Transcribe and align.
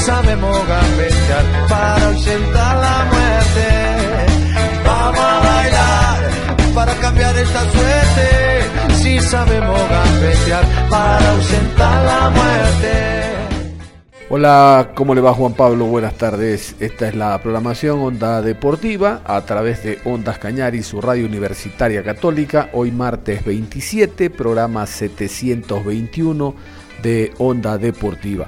Sabemos 0.00 0.56
gambetear 0.66 1.44
para 1.68 2.06
ausentar 2.06 2.76
la 2.76 3.04
muerte. 3.12 3.68
Vamos 4.84 5.20
a 5.20 5.40
bailar 5.40 6.74
para 6.74 6.94
cambiar 6.94 7.36
esta 7.36 7.60
suerte. 7.70 8.94
Si 8.94 9.20
sabemos 9.20 9.80
gambetear 9.88 10.64
para 10.88 11.30
ausentar 11.32 12.04
la 12.04 12.30
muerte. 12.30 13.10
Hola, 14.32 14.92
¿cómo 14.94 15.14
le 15.14 15.20
va 15.20 15.34
Juan 15.34 15.54
Pablo? 15.54 15.86
Buenas 15.86 16.14
tardes. 16.14 16.76
Esta 16.78 17.08
es 17.08 17.16
la 17.16 17.36
programación 17.42 18.00
Onda 18.00 18.40
Deportiva 18.42 19.22
a 19.24 19.40
través 19.44 19.82
de 19.82 19.98
Ondas 20.04 20.38
Cañari, 20.38 20.84
su 20.84 21.00
radio 21.00 21.26
universitaria 21.26 22.04
católica. 22.04 22.70
Hoy 22.72 22.92
martes 22.92 23.44
27, 23.44 24.30
programa 24.30 24.86
721 24.86 26.54
de 27.02 27.32
Onda 27.38 27.76
Deportiva. 27.76 28.46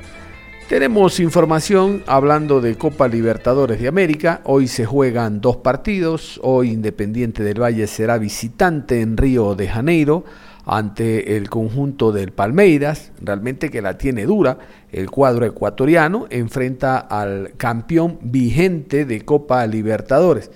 Tenemos 0.72 1.20
información 1.20 2.02
hablando 2.06 2.62
de 2.62 2.76
Copa 2.76 3.06
Libertadores 3.06 3.78
de 3.78 3.88
América. 3.88 4.40
Hoy 4.44 4.68
se 4.68 4.86
juegan 4.86 5.42
dos 5.42 5.58
partidos. 5.58 6.40
Hoy 6.42 6.70
Independiente 6.70 7.44
del 7.44 7.60
Valle 7.60 7.86
será 7.86 8.16
visitante 8.16 9.02
en 9.02 9.18
Río 9.18 9.54
de 9.54 9.68
Janeiro 9.68 10.24
ante 10.64 11.36
el 11.36 11.50
conjunto 11.50 12.10
del 12.10 12.32
Palmeiras, 12.32 13.12
realmente 13.20 13.68
que 13.68 13.82
la 13.82 13.98
tiene 13.98 14.24
dura. 14.24 14.56
El 14.90 15.10
cuadro 15.10 15.44
ecuatoriano 15.44 16.26
enfrenta 16.30 16.96
al 16.96 17.52
campeón 17.58 18.18
vigente 18.22 19.04
de 19.04 19.26
Copa 19.26 19.66
Libertadores 19.66 20.50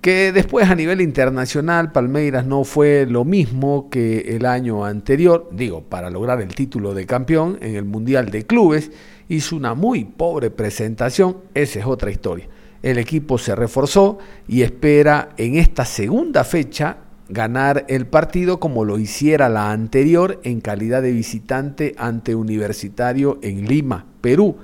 que 0.00 0.32
después 0.32 0.68
a 0.68 0.74
nivel 0.74 1.00
internacional 1.00 1.92
Palmeiras 1.92 2.44
no 2.44 2.64
fue 2.64 3.06
lo 3.08 3.24
mismo 3.24 3.88
que 3.88 4.34
el 4.34 4.46
año 4.46 4.84
anterior, 4.84 5.48
digo, 5.52 5.82
para 5.82 6.10
lograr 6.10 6.40
el 6.40 6.52
título 6.56 6.92
de 6.92 7.06
campeón 7.06 7.56
en 7.60 7.76
el 7.76 7.84
Mundial 7.84 8.30
de 8.30 8.44
Clubes, 8.44 8.90
hizo 9.32 9.56
una 9.56 9.74
muy 9.74 10.04
pobre 10.04 10.50
presentación, 10.50 11.38
esa 11.54 11.78
es 11.78 11.86
otra 11.86 12.10
historia. 12.10 12.48
El 12.82 12.98
equipo 12.98 13.38
se 13.38 13.54
reforzó 13.54 14.18
y 14.46 14.60
espera 14.60 15.30
en 15.38 15.54
esta 15.56 15.86
segunda 15.86 16.44
fecha 16.44 16.98
ganar 17.30 17.86
el 17.88 18.06
partido 18.06 18.60
como 18.60 18.84
lo 18.84 18.98
hiciera 18.98 19.48
la 19.48 19.72
anterior 19.72 20.38
en 20.44 20.60
calidad 20.60 21.00
de 21.00 21.12
visitante 21.12 21.94
ante 21.96 22.34
Universitario 22.34 23.38
en 23.40 23.66
Lima, 23.66 24.04
Perú. 24.20 24.56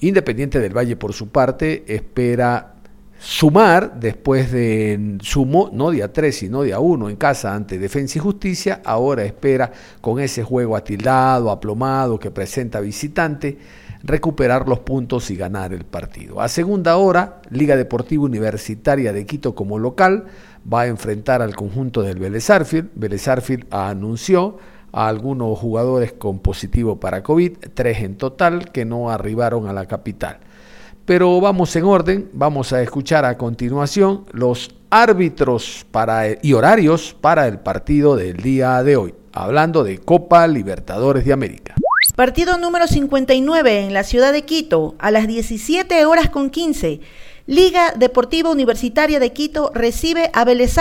Independiente 0.00 0.58
del 0.58 0.74
Valle, 0.74 0.96
por 0.96 1.12
su 1.12 1.28
parte, 1.28 1.84
espera 1.86 2.75
sumar 3.18 3.98
después 3.98 4.52
de 4.52 5.18
sumo, 5.22 5.70
no 5.72 5.90
día 5.90 6.12
3, 6.12 6.36
sino 6.36 6.62
día 6.62 6.78
1 6.78 7.10
en 7.10 7.16
casa 7.16 7.54
ante 7.54 7.78
Defensa 7.78 8.18
y 8.18 8.20
Justicia, 8.20 8.80
ahora 8.84 9.24
espera 9.24 9.72
con 10.00 10.20
ese 10.20 10.42
juego 10.42 10.76
atildado, 10.76 11.50
aplomado 11.50 12.18
que 12.18 12.30
presenta 12.30 12.80
visitante, 12.80 13.58
recuperar 14.02 14.68
los 14.68 14.80
puntos 14.80 15.30
y 15.30 15.36
ganar 15.36 15.72
el 15.72 15.84
partido. 15.84 16.40
A 16.40 16.48
segunda 16.48 16.96
hora, 16.96 17.40
Liga 17.50 17.76
Deportiva 17.76 18.24
Universitaria 18.24 19.12
de 19.12 19.26
Quito 19.26 19.54
como 19.54 19.78
local 19.78 20.26
va 20.72 20.82
a 20.82 20.86
enfrentar 20.86 21.42
al 21.42 21.54
conjunto 21.54 22.02
del. 22.02 22.18
Vélez 22.18 22.50
Arfield 22.50 23.66
anunció 23.70 24.58
a 24.92 25.08
algunos 25.08 25.58
jugadores 25.58 26.12
con 26.12 26.38
positivo 26.38 26.98
para 27.00 27.22
COVID, 27.22 27.58
tres 27.74 28.02
en 28.02 28.16
total 28.16 28.70
que 28.72 28.84
no 28.84 29.10
arribaron 29.10 29.66
a 29.66 29.72
la 29.72 29.86
capital. 29.86 30.38
Pero 31.06 31.40
vamos 31.40 31.74
en 31.76 31.84
orden, 31.84 32.28
vamos 32.32 32.72
a 32.72 32.82
escuchar 32.82 33.24
a 33.24 33.38
continuación 33.38 34.26
los 34.32 34.74
árbitros 34.90 35.86
y 36.42 36.52
horarios 36.52 37.16
para 37.20 37.46
el 37.46 37.60
partido 37.60 38.16
del 38.16 38.38
día 38.38 38.82
de 38.82 38.96
hoy, 38.96 39.14
hablando 39.32 39.84
de 39.84 39.98
Copa 39.98 40.48
Libertadores 40.48 41.24
de 41.24 41.32
América. 41.32 41.76
Partido 42.16 42.58
número 42.58 42.88
59 42.88 43.84
en 43.84 43.94
la 43.94 44.02
ciudad 44.02 44.32
de 44.32 44.42
Quito, 44.42 44.96
a 44.98 45.12
las 45.12 45.28
17 45.28 46.06
horas 46.06 46.28
con 46.28 46.50
15. 46.50 47.00
Liga 47.46 47.92
Deportiva 47.96 48.50
Universitaria 48.50 49.20
de 49.20 49.32
Quito 49.32 49.70
recibe 49.72 50.30
a 50.32 50.44
Vélez 50.44 50.76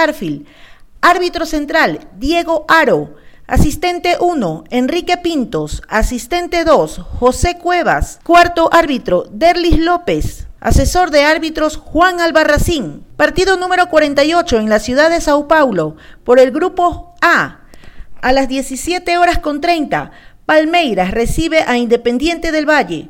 Árbitro 1.02 1.46
central, 1.46 2.08
Diego 2.18 2.66
Aro. 2.68 3.14
Asistente 3.48 4.18
1, 4.20 4.64
Enrique 4.72 5.18
Pintos. 5.18 5.84
Asistente 5.88 6.64
2, 6.64 6.98
José 6.98 7.60
Cuevas. 7.60 8.20
Cuarto 8.24 8.70
árbitro, 8.74 9.28
Derlis 9.30 9.78
López. 9.78 10.48
Asesor 10.60 11.12
de 11.12 11.26
árbitros, 11.26 11.78
Juan 11.78 12.22
Albarracín. 12.22 13.06
Partido 13.18 13.56
número 13.56 13.88
48 13.88 14.58
en 14.58 14.68
la 14.68 14.80
ciudad 14.80 15.12
de 15.12 15.22
Sao 15.22 15.48
Paulo, 15.48 15.96
por 16.24 16.40
el 16.40 16.50
grupo 16.50 17.14
A. 17.22 17.60
A 18.20 18.34
las 18.34 18.48
17 18.48 19.20
horas 19.20 19.38
con 19.38 19.62
30, 19.62 20.10
Palmeiras 20.48 21.12
recibe 21.12 21.64
a 21.68 21.78
Independiente 21.78 22.52
del 22.52 22.68
Valle. 22.68 23.10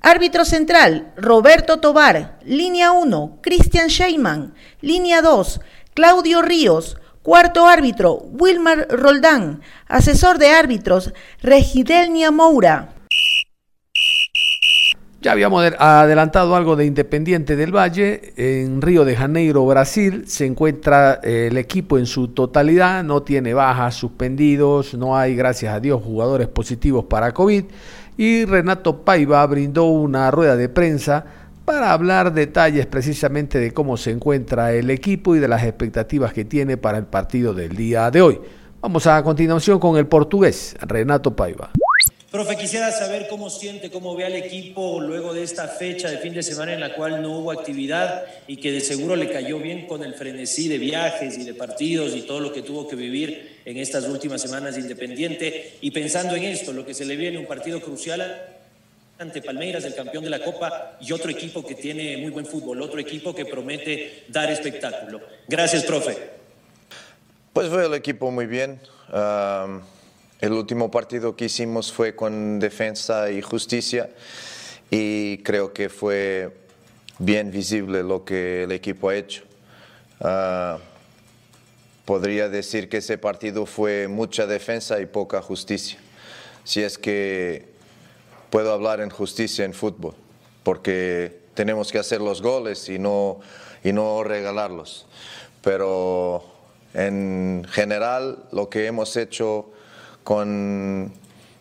Árbitro 0.00 0.44
central, 0.44 1.12
Roberto 1.16 1.78
Tobar. 1.78 2.40
Línea 2.44 2.90
1, 2.90 3.38
Cristian 3.40 3.86
Sheyman. 3.86 4.52
Línea 4.80 5.22
2, 5.22 5.60
Claudio 5.94 6.42
Ríos. 6.42 6.96
Cuarto 7.26 7.66
árbitro, 7.66 8.22
Wilmar 8.38 8.86
Roldán. 8.88 9.60
Asesor 9.88 10.38
de 10.38 10.50
árbitros, 10.50 11.12
Regidelnia 11.42 12.30
Moura. 12.30 12.90
Ya 15.20 15.32
habíamos 15.32 15.64
adelantado 15.76 16.54
algo 16.54 16.76
de 16.76 16.86
Independiente 16.86 17.56
del 17.56 17.74
Valle. 17.74 18.32
En 18.36 18.80
Río 18.80 19.04
de 19.04 19.16
Janeiro, 19.16 19.66
Brasil, 19.66 20.28
se 20.28 20.46
encuentra 20.46 21.18
eh, 21.20 21.48
el 21.50 21.56
equipo 21.56 21.98
en 21.98 22.06
su 22.06 22.28
totalidad. 22.28 23.02
No 23.02 23.24
tiene 23.24 23.54
bajas, 23.54 23.96
suspendidos. 23.96 24.94
No 24.94 25.16
hay, 25.16 25.34
gracias 25.34 25.74
a 25.74 25.80
Dios, 25.80 26.00
jugadores 26.04 26.46
positivos 26.46 27.06
para 27.06 27.34
COVID. 27.34 27.64
Y 28.16 28.44
Renato 28.44 29.04
Paiva 29.04 29.44
brindó 29.48 29.86
una 29.86 30.30
rueda 30.30 30.54
de 30.54 30.68
prensa 30.68 31.24
para 31.66 31.92
hablar 31.92 32.32
detalles 32.32 32.86
precisamente 32.86 33.58
de 33.58 33.72
cómo 33.72 33.96
se 33.96 34.12
encuentra 34.12 34.72
el 34.72 34.88
equipo 34.88 35.34
y 35.34 35.40
de 35.40 35.48
las 35.48 35.64
expectativas 35.64 36.32
que 36.32 36.44
tiene 36.44 36.76
para 36.76 36.96
el 36.96 37.06
partido 37.06 37.52
del 37.52 37.76
día 37.76 38.10
de 38.10 38.22
hoy. 38.22 38.40
Vamos 38.80 39.06
a 39.08 39.20
continuación 39.24 39.80
con 39.80 39.98
el 39.98 40.06
portugués, 40.06 40.76
Renato 40.80 41.34
Paiva. 41.34 41.72
Profe, 42.30 42.56
quisiera 42.56 42.92
saber 42.92 43.26
cómo 43.28 43.50
siente, 43.50 43.90
cómo 43.90 44.14
ve 44.14 44.26
al 44.26 44.36
equipo 44.36 45.00
luego 45.00 45.34
de 45.34 45.42
esta 45.42 45.66
fecha 45.66 46.08
de 46.08 46.18
fin 46.18 46.34
de 46.34 46.42
semana 46.42 46.72
en 46.72 46.80
la 46.80 46.94
cual 46.94 47.20
no 47.20 47.38
hubo 47.38 47.50
actividad 47.50 48.24
y 48.46 48.58
que 48.58 48.70
de 48.70 48.80
seguro 48.80 49.16
le 49.16 49.30
cayó 49.30 49.58
bien 49.58 49.86
con 49.86 50.04
el 50.04 50.14
frenesí 50.14 50.68
de 50.68 50.78
viajes 50.78 51.36
y 51.36 51.44
de 51.44 51.54
partidos 51.54 52.14
y 52.14 52.22
todo 52.22 52.40
lo 52.40 52.52
que 52.52 52.62
tuvo 52.62 52.86
que 52.86 52.94
vivir 52.94 53.60
en 53.64 53.76
estas 53.78 54.04
últimas 54.06 54.40
semanas 54.40 54.76
de 54.76 54.82
Independiente. 54.82 55.78
Y 55.80 55.90
pensando 55.90 56.36
en 56.36 56.44
esto, 56.44 56.72
lo 56.72 56.86
que 56.86 56.94
se 56.94 57.04
le 57.04 57.16
viene 57.16 57.38
un 57.38 57.46
partido 57.46 57.80
crucial 57.80 58.55
ante 59.18 59.42
Palmeiras, 59.42 59.84
el 59.84 59.94
campeón 59.94 60.24
de 60.24 60.30
la 60.30 60.42
Copa, 60.42 60.98
y 61.00 61.12
otro 61.12 61.30
equipo 61.30 61.64
que 61.64 61.74
tiene 61.74 62.16
muy 62.18 62.30
buen 62.30 62.46
fútbol, 62.46 62.82
otro 62.82 62.98
equipo 63.00 63.34
que 63.34 63.46
promete 63.46 64.24
dar 64.28 64.50
espectáculo. 64.50 65.20
Gracias, 65.48 65.84
profe. 65.84 66.16
Pues 67.52 67.68
fue 67.68 67.86
el 67.86 67.94
equipo 67.94 68.30
muy 68.30 68.46
bien. 68.46 68.80
el 70.40 70.52
último 70.52 70.90
partido 70.90 71.34
que 71.36 71.46
hicimos 71.46 71.92
fue 71.92 72.14
con 72.14 72.58
Defensa 72.58 73.30
y 73.30 73.40
Justicia 73.40 74.10
y 74.90 75.38
creo 75.38 75.72
que 75.72 75.88
fue 75.88 76.54
bien 77.18 77.50
visible 77.50 78.02
lo 78.02 78.24
que 78.24 78.64
el 78.64 78.72
equipo 78.72 79.08
ha 79.08 79.16
hecho. 79.16 79.44
Ah, 80.20 80.78
podría 82.04 82.48
decir 82.48 82.88
que 82.88 82.98
ese 82.98 83.18
partido 83.18 83.66
fue 83.66 84.06
mucha 84.08 84.46
defensa 84.46 85.00
y 85.00 85.06
poca 85.06 85.42
justicia. 85.42 85.98
Si 86.64 86.82
es 86.82 86.98
que 86.98 87.75
puedo 88.56 88.72
hablar 88.72 89.02
en 89.02 89.10
justicia 89.10 89.66
en 89.66 89.74
fútbol, 89.74 90.14
porque 90.62 91.40
tenemos 91.52 91.92
que 91.92 91.98
hacer 91.98 92.22
los 92.22 92.40
goles 92.40 92.88
y 92.88 92.98
no, 92.98 93.38
y 93.84 93.92
no 93.92 94.24
regalarlos. 94.24 95.04
Pero 95.60 96.42
en 96.94 97.66
general 97.68 98.46
lo 98.52 98.70
que 98.70 98.86
hemos 98.86 99.14
hecho 99.18 99.72
con, 100.24 101.12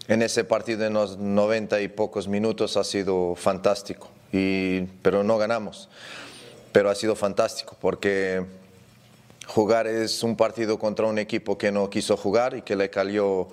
en 0.07 0.21
ese 0.21 0.45
partido 0.45 0.85
en 0.85 0.93
los 0.93 1.17
90 1.17 1.81
y 1.81 1.89
pocos 1.89 2.29
minutos 2.29 2.77
ha 2.77 2.85
sido 2.85 3.35
fantástico, 3.35 4.07
y, 4.31 4.83
pero 5.01 5.21
no 5.21 5.37
ganamos. 5.37 5.89
pero 6.71 6.89
ha 6.89 6.95
sido 6.95 7.17
fantástico 7.17 7.75
porque 7.81 8.45
jugar 9.47 9.85
es 9.85 10.23
un 10.23 10.37
partido 10.37 10.79
contra 10.79 11.07
un 11.07 11.19
equipo 11.19 11.57
que 11.57 11.73
no 11.73 11.89
quiso 11.89 12.15
jugar 12.15 12.55
y 12.55 12.61
que 12.61 12.77
le 12.77 12.89
cayó 12.89 13.49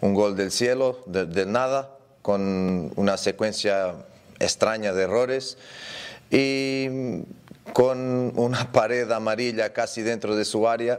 un 0.00 0.14
gol 0.14 0.36
del 0.36 0.52
cielo, 0.52 1.00
del 1.06 1.50
nada, 1.50 1.95
con 2.26 2.92
una 2.96 3.16
secuencia 3.18 3.94
extraña 4.40 4.92
de 4.92 5.04
errores 5.04 5.58
y 6.28 6.88
con 7.72 8.32
una 8.34 8.72
pared 8.72 9.08
amarilla 9.12 9.72
casi 9.72 10.02
dentro 10.02 10.34
de 10.34 10.44
su 10.44 10.66
área, 10.66 10.98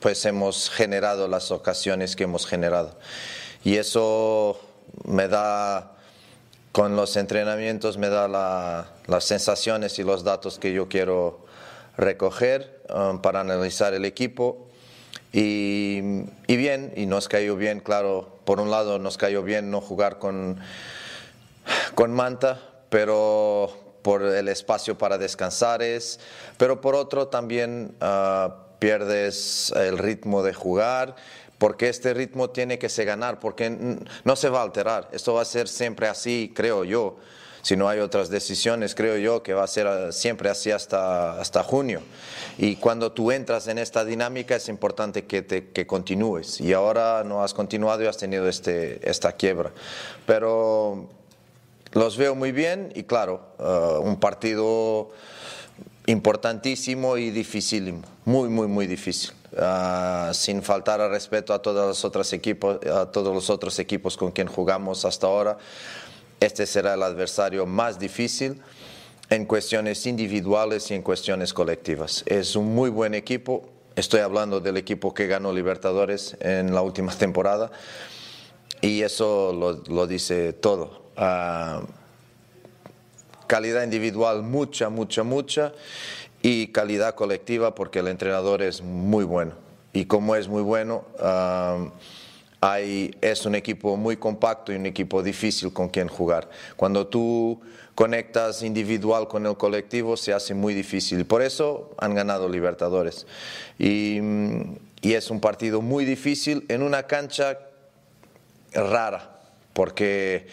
pues 0.00 0.24
hemos 0.24 0.70
generado 0.70 1.28
las 1.28 1.52
ocasiones 1.52 2.16
que 2.16 2.24
hemos 2.24 2.44
generado. 2.44 2.98
Y 3.62 3.76
eso 3.76 4.58
me 5.04 5.28
da, 5.28 5.92
con 6.72 6.96
los 6.96 7.16
entrenamientos, 7.16 7.96
me 7.96 8.08
da 8.08 8.26
las 9.06 9.24
sensaciones 9.24 10.00
y 10.00 10.02
los 10.02 10.24
datos 10.24 10.58
que 10.58 10.72
yo 10.72 10.88
quiero 10.88 11.46
recoger 11.96 12.82
um, 12.92 13.22
para 13.22 13.38
analizar 13.38 13.94
el 13.94 14.04
equipo. 14.04 14.66
Y, 15.36 16.00
bien, 16.46 16.92
y 16.94 17.06
nos 17.06 17.26
cayó 17.26 17.56
bien, 17.56 17.80
claro, 17.80 18.38
por 18.44 18.60
un 18.60 18.70
lado 18.70 19.00
nos 19.00 19.18
cayó 19.18 19.42
bien 19.42 19.68
no 19.68 19.80
jugar 19.80 20.20
con, 20.20 20.60
con 21.96 22.12
Manta, 22.12 22.60
pero 22.88 23.98
por 24.02 24.22
el 24.22 24.46
espacio 24.46 24.96
para 24.96 25.18
descansar 25.18 25.82
es, 25.82 26.20
pero 26.56 26.80
por 26.80 26.94
otro 26.94 27.26
también 27.26 27.96
uh, 28.00 28.52
pierdes 28.78 29.72
el 29.74 29.98
ritmo 29.98 30.44
de 30.44 30.54
jugar, 30.54 31.16
porque 31.58 31.88
este 31.88 32.14
ritmo 32.14 32.50
tiene 32.50 32.78
que 32.78 32.88
se 32.88 33.04
ganar, 33.04 33.40
porque 33.40 33.70
no 34.22 34.36
se 34.36 34.48
va 34.48 34.60
a 34.60 34.62
alterar, 34.62 35.08
esto 35.10 35.34
va 35.34 35.42
a 35.42 35.46
ser 35.46 35.66
siempre 35.66 36.06
así, 36.06 36.52
creo 36.54 36.84
yo 36.84 37.16
si 37.64 37.76
no 37.76 37.88
hay 37.88 38.00
otras 38.00 38.28
decisiones, 38.28 38.94
creo 38.94 39.16
yo 39.16 39.42
que 39.42 39.54
va 39.54 39.64
a 39.64 39.66
ser 39.66 39.86
ah, 39.86 40.12
siempre 40.12 40.50
así 40.50 40.70
hasta, 40.70 41.40
hasta 41.40 41.62
junio. 41.62 42.02
Y 42.58 42.76
cuando 42.76 43.10
tú 43.10 43.32
entras 43.32 43.68
en 43.68 43.78
esta 43.78 44.04
dinámica 44.04 44.54
es 44.54 44.68
importante 44.68 45.24
que, 45.24 45.40
te, 45.40 45.70
que 45.70 45.86
continúes. 45.86 46.60
Y 46.60 46.74
ahora 46.74 47.24
no 47.24 47.42
has 47.42 47.54
continuado 47.54 48.02
y 48.02 48.06
has 48.06 48.18
tenido 48.18 48.46
este, 48.48 49.00
esta 49.08 49.32
quiebra. 49.32 49.72
Pero 50.26 51.08
los 51.92 52.18
veo 52.18 52.34
muy 52.34 52.52
bien 52.52 52.92
y 52.94 53.04
claro, 53.04 53.40
ah, 53.58 53.98
un 53.98 54.20
partido 54.20 55.12
importantísimo 56.06 57.16
y 57.16 57.30
dificilísimo, 57.30 58.02
muy, 58.26 58.50
muy, 58.50 58.66
muy 58.68 58.86
difícil. 58.86 59.32
Ah, 59.56 60.32
sin 60.34 60.62
faltar 60.62 61.00
al 61.00 61.10
respeto 61.10 61.54
a 61.54 61.62
todos 61.62 61.86
los 61.86 62.04
otros 62.04 62.32
equipos, 62.32 62.84
a 62.86 63.06
todos 63.06 63.32
los 63.32 63.48
otros 63.48 63.78
equipos 63.78 64.16
con 64.16 64.32
quien 64.32 64.48
jugamos 64.48 65.06
hasta 65.06 65.28
ahora. 65.28 65.56
Este 66.40 66.66
será 66.66 66.94
el 66.94 67.02
adversario 67.02 67.66
más 67.66 67.98
difícil 67.98 68.60
en 69.30 69.46
cuestiones 69.46 70.06
individuales 70.06 70.90
y 70.90 70.94
en 70.94 71.02
cuestiones 71.02 71.52
colectivas. 71.52 72.22
Es 72.26 72.56
un 72.56 72.74
muy 72.74 72.90
buen 72.90 73.14
equipo. 73.14 73.68
Estoy 73.96 74.20
hablando 74.20 74.60
del 74.60 74.76
equipo 74.76 75.14
que 75.14 75.26
ganó 75.26 75.52
Libertadores 75.52 76.36
en 76.40 76.74
la 76.74 76.82
última 76.82 77.12
temporada 77.18 77.70
y 78.80 79.02
eso 79.02 79.82
lo, 79.86 80.06
dice 80.06 80.52
todo. 80.52 81.04
Ah, 81.16 81.82
calidad 83.46 83.82
individual 83.82 84.42
mucha, 84.42 84.88
mucha, 84.88 85.22
mucha 85.22 85.72
y 86.42 86.68
calidad 86.68 87.14
colectiva 87.14 87.74
porque 87.74 88.00
el 88.00 88.08
entrenador 88.08 88.62
es 88.62 88.82
muy 88.82 89.24
bueno. 89.24 89.52
Y 89.92 90.06
como 90.06 90.34
es 90.36 90.48
muy 90.48 90.62
bueno, 90.62 91.04
ah, 92.64 92.80
es 92.80 93.46
un 93.46 93.54
equipo 93.54 93.96
muy 93.96 94.16
compacto 94.16 94.72
y 94.72 94.76
un 94.76 94.86
equipo 94.86 95.22
difícil 95.22 95.72
con 95.72 95.88
quien 95.88 96.08
jugar. 96.08 96.48
Cuando 96.76 97.06
tú 97.06 97.60
conectas 97.94 98.62
individual 98.62 99.28
con 99.28 99.46
el 99.46 99.56
colectivo 99.56 100.16
se 100.16 100.32
hace 100.32 100.54
muy 100.54 100.74
difícil. 100.74 101.26
Por 101.26 101.42
eso 101.42 101.94
han 101.98 102.14
ganado 102.14 102.48
Libertadores. 102.48 103.26
Y, 103.78 104.18
y 105.00 105.12
es 105.14 105.30
un 105.30 105.40
partido 105.40 105.80
muy 105.80 106.04
difícil 106.04 106.64
en 106.68 106.82
una 106.82 107.04
cancha 107.04 107.58
rara, 108.72 109.40
porque 109.72 110.46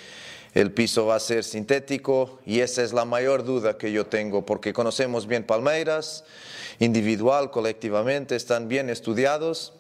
el 0.54 0.72
piso 0.72 1.06
va 1.06 1.16
a 1.16 1.20
ser 1.20 1.44
sintético 1.44 2.40
y 2.46 2.60
esa 2.60 2.84
es 2.84 2.92
la 2.94 3.06
mayor 3.06 3.44
duda 3.44 3.78
que 3.78 3.92
yo 3.92 4.06
tengo, 4.06 4.46
porque 4.46 4.74
conocemos 4.74 5.26
bien 5.26 5.46
Palmeiras, 5.46 6.26
individual, 6.80 7.52
colectivamente, 7.52 8.36
están 8.36 8.68
bien 8.68 8.90
estudiados. 8.90 9.74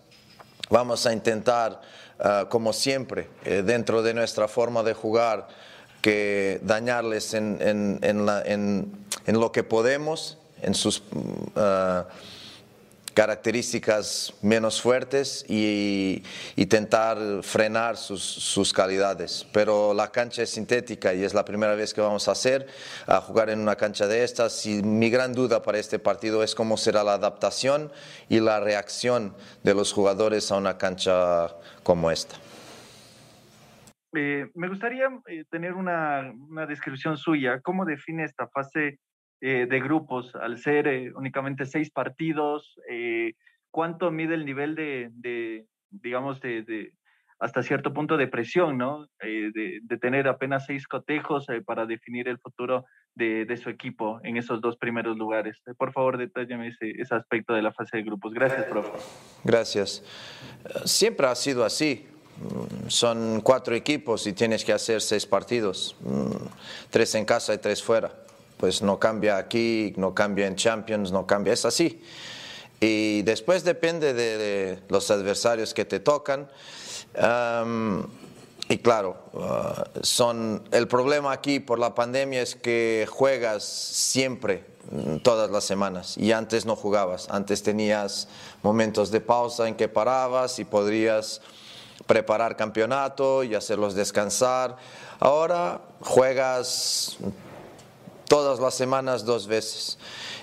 Vamos 0.70 1.06
a 1.06 1.12
intentar 1.12 1.82
Ah, 2.24 2.46
como 2.48 2.72
siempre, 2.72 3.28
eh, 3.46 3.64
dentro 3.66 4.04
de 4.04 4.14
nuestra 4.14 4.48
forma 4.48 4.84
de 4.84 4.94
jugar, 4.94 5.48
que 6.04 6.60
dañarles 6.62 7.34
en, 7.34 7.58
en, 8.04 9.40
lo 9.40 9.52
que 9.52 9.64
podemos, 9.64 10.38
en 10.62 10.76
sus 10.76 11.00
uh, 11.56 12.04
características 13.14 14.34
menos 14.42 14.82
fuertes 14.82 15.46
y, 15.48 16.24
intentar 16.56 17.18
frenar 17.44 17.98
sus, 17.98 18.24
sus, 18.24 18.74
calidades. 18.74 19.48
Pero 19.54 19.94
la 19.94 20.12
cancha 20.12 20.44
es 20.44 20.50
sintética 20.50 21.14
y 21.14 21.24
es 21.24 21.34
la 21.34 21.46
primera 21.46 21.76
vez 21.76 21.94
que 21.94 22.02
vamos 22.02 22.28
a 22.28 22.32
hacer, 22.32 22.68
a 23.08 23.22
jugar 23.22 23.50
en 23.50 23.60
una 23.60 23.76
cancha 23.76 24.08
de 24.08 24.24
estas. 24.24 24.66
Y 24.66 24.84
mi 24.84 25.10
gran 25.10 25.34
duda 25.34 25.62
para 25.64 25.80
este 25.80 26.00
partido 26.00 26.44
es 26.44 26.56
cómo 26.56 26.78
será 26.78 27.04
la 27.04 27.14
adaptación 27.14 27.92
y 28.30 28.40
la 28.40 28.60
reacción 28.60 29.36
de 29.64 29.74
los 29.74 29.94
jugadores 29.94 30.52
a 30.52 30.58
una 30.58 30.78
cancha 30.78 31.48
como 31.84 32.12
esta. 32.12 32.36
Eh, 34.14 34.50
me 34.56 34.68
gustaría 34.68 35.08
eh, 35.28 35.46
tener 35.50 35.74
una, 35.74 36.34
una, 36.50 36.66
descripción 36.66 37.18
suya. 37.18 37.62
¿Cómo 37.62 37.86
define 37.86 38.26
esta 38.26 38.48
fase 38.48 39.00
eh, 39.44 39.66
de 39.68 39.80
grupos, 39.80 40.36
al 40.36 40.60
ser 40.60 40.88
eh, 40.88 41.12
únicamente 41.16 41.66
seis 41.66 41.90
partidos, 41.90 42.80
eh, 42.88 43.34
¿cuánto 43.72 44.12
mide 44.12 44.36
el 44.36 44.46
nivel 44.46 44.76
de, 44.76 45.66
digamos, 45.90 46.40
de, 46.42 46.94
hasta 47.40 47.64
cierto 47.64 47.92
punto 47.92 48.18
de 48.18 48.28
presión, 48.28 48.78
¿no? 48.78 49.08
De, 49.20 49.82
tener 50.00 50.28
apenas 50.28 50.68
seis 50.68 50.88
cotejos 50.88 51.48
para 51.66 51.88
definir 51.88 52.28
el 52.28 52.38
futuro 52.38 52.86
de, 53.16 53.58
su 53.58 53.72
equipo 53.72 54.20
en 54.24 54.38
esos 54.38 54.62
dos 54.62 54.78
primeros 54.78 55.18
lugares. 55.18 55.60
por 55.76 55.92
favor, 55.92 56.20
detállame 56.20 56.68
ese, 56.68 56.92
ese 57.02 57.16
aspecto 57.16 57.56
de 57.56 57.64
la 57.64 57.74
fase 57.74 57.98
de 57.98 58.04
grupos. 58.04 58.36
Gracias, 58.36 58.66
profe. 58.66 58.92
Gracias. 59.44 60.04
Siempre 60.86 61.26
ha 61.26 61.34
sido 61.34 61.66
así 61.66 62.08
son 62.88 63.42
cuatro 63.42 63.76
equipos 63.76 64.26
y 64.26 64.34
tienes 64.34 64.66
que 64.66 64.74
hacer 64.74 65.02
seis 65.02 65.28
partidos, 65.28 65.96
mm, 66.00 66.32
tres 66.90 67.14
en 67.16 67.26
casa 67.26 67.54
y 67.54 67.60
tres 67.60 67.84
fuera 67.84 68.12
pues 68.62 68.84
no 68.84 69.00
cambia 69.00 69.38
aquí, 69.38 69.92
no 69.98 70.14
cambia 70.14 70.46
en 70.46 70.56
Champions, 70.56 71.12
no 71.12 71.26
cambia, 71.26 71.52
es 71.52 71.66
así. 71.66 72.00
Y 72.80 73.24
después 73.24 73.64
depende 73.64 74.14
de, 74.14 74.78
los 74.88 75.10
adversarios 75.10 75.74
que 75.74 75.84
te 75.84 76.00
tocan. 76.00 76.48
y 78.70 78.78
claro, 78.78 79.18
uh, 79.34 80.04
son, 80.04 80.64
el 80.72 80.88
problema 80.88 81.32
aquí 81.32 81.60
por 81.60 81.80
la 81.80 81.96
pandemia 81.96 82.44
es 82.44 82.56
que 82.56 83.08
juegas 83.10 83.64
siempre, 83.64 84.64
mm, 84.92 85.18
todas 85.18 85.50
las 85.50 85.64
semanas, 85.64 86.16
y 86.16 86.32
antes 86.32 86.68
no 86.68 86.76
jugabas. 86.76 87.30
Antes 87.32 87.64
tenías 87.64 88.28
momentos 88.62 89.10
de 89.10 89.22
pausa 89.22 89.68
en 89.68 89.74
que 89.74 89.90
parabas 89.90 90.60
y 90.60 90.66
podrías 90.66 91.42
preparar 92.06 92.56
campeonato 92.56 93.44
y 93.44 93.56
hacerlos 93.56 93.96
descansar. 93.96 94.78
Ahora 95.20 95.82
juegas 96.02 97.18
todas 98.32 98.62
las 98.62 98.76
semanas 98.76 99.26
dos 99.26 99.46
veces. 99.46 99.98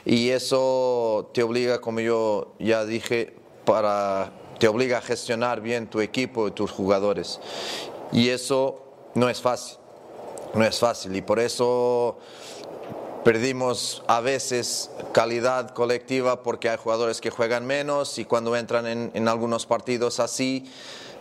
Y 0.05 0.29
eso 0.29 1.31
te 1.33 1.43
obliga, 1.43 1.81
como 1.81 2.01
yo 2.01 2.53
ya 2.59 2.85
dije, 2.85 3.35
para, 3.65 4.31
te 4.59 4.69
obliga 4.69 4.99
a 4.99 5.01
gestionar 5.01 5.63
bien 5.63 5.87
tu 5.87 6.03
equipo 6.03 6.49
y 6.49 6.51
tus 6.51 6.71
jugadores. 6.71 7.41
Y 8.13 8.29
eso 8.29 8.83
no 9.15 9.31
es 9.31 9.41
fácil, 9.41 9.79
no 10.53 10.67
es 10.67 10.79
fácil. 10.79 11.17
Y 11.17 11.23
por 11.23 11.39
eso 11.39 12.19
perdimos 13.25 14.03
a 14.07 14.21
veces 14.21 14.91
calidad 15.13 15.71
colectiva 15.71 16.43
porque 16.43 16.69
hay 16.69 16.77
jugadores 16.77 17.23
que 17.23 17.31
juegan 17.31 17.67
menos 17.67 18.19
y 18.19 18.27
cuando 18.27 18.55
entran 18.55 18.87
en, 19.15 19.29
algunos 19.29 19.65
partidos 19.65 20.21
así, 20.21 20.71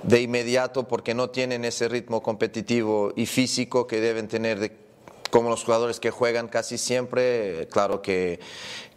de 0.03 0.21
inmediato 0.21 0.85
porque 0.85 1.13
no 1.13 1.29
tienen 1.29 1.63
ese 1.63 1.87
ritmo 1.87 2.21
competitivo 2.21 3.13
y 3.15 3.25
físico 3.25 3.87
que 3.87 4.01
deben 4.01 4.27
tener 4.27 4.59
de 4.59 4.86
como 5.29 5.49
los 5.49 5.63
jugadores 5.63 5.99
que 5.99 6.11
juegan 6.11 6.47
casi 6.47 6.77
siempre, 6.77 7.67
claro 7.71 8.01
que, 8.01 8.39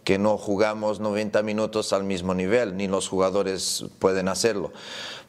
que 0.03 0.17
no 0.17 0.37
jugamos 0.37 0.99
90 0.99 1.43
minutos 1.43 1.93
al 1.93 2.03
mismo 2.03 2.33
nivel, 2.33 2.75
ni 2.75 2.87
los 2.87 3.07
jugadores 3.07 3.85
pueden 3.99 4.27
hacerlo. 4.27 4.71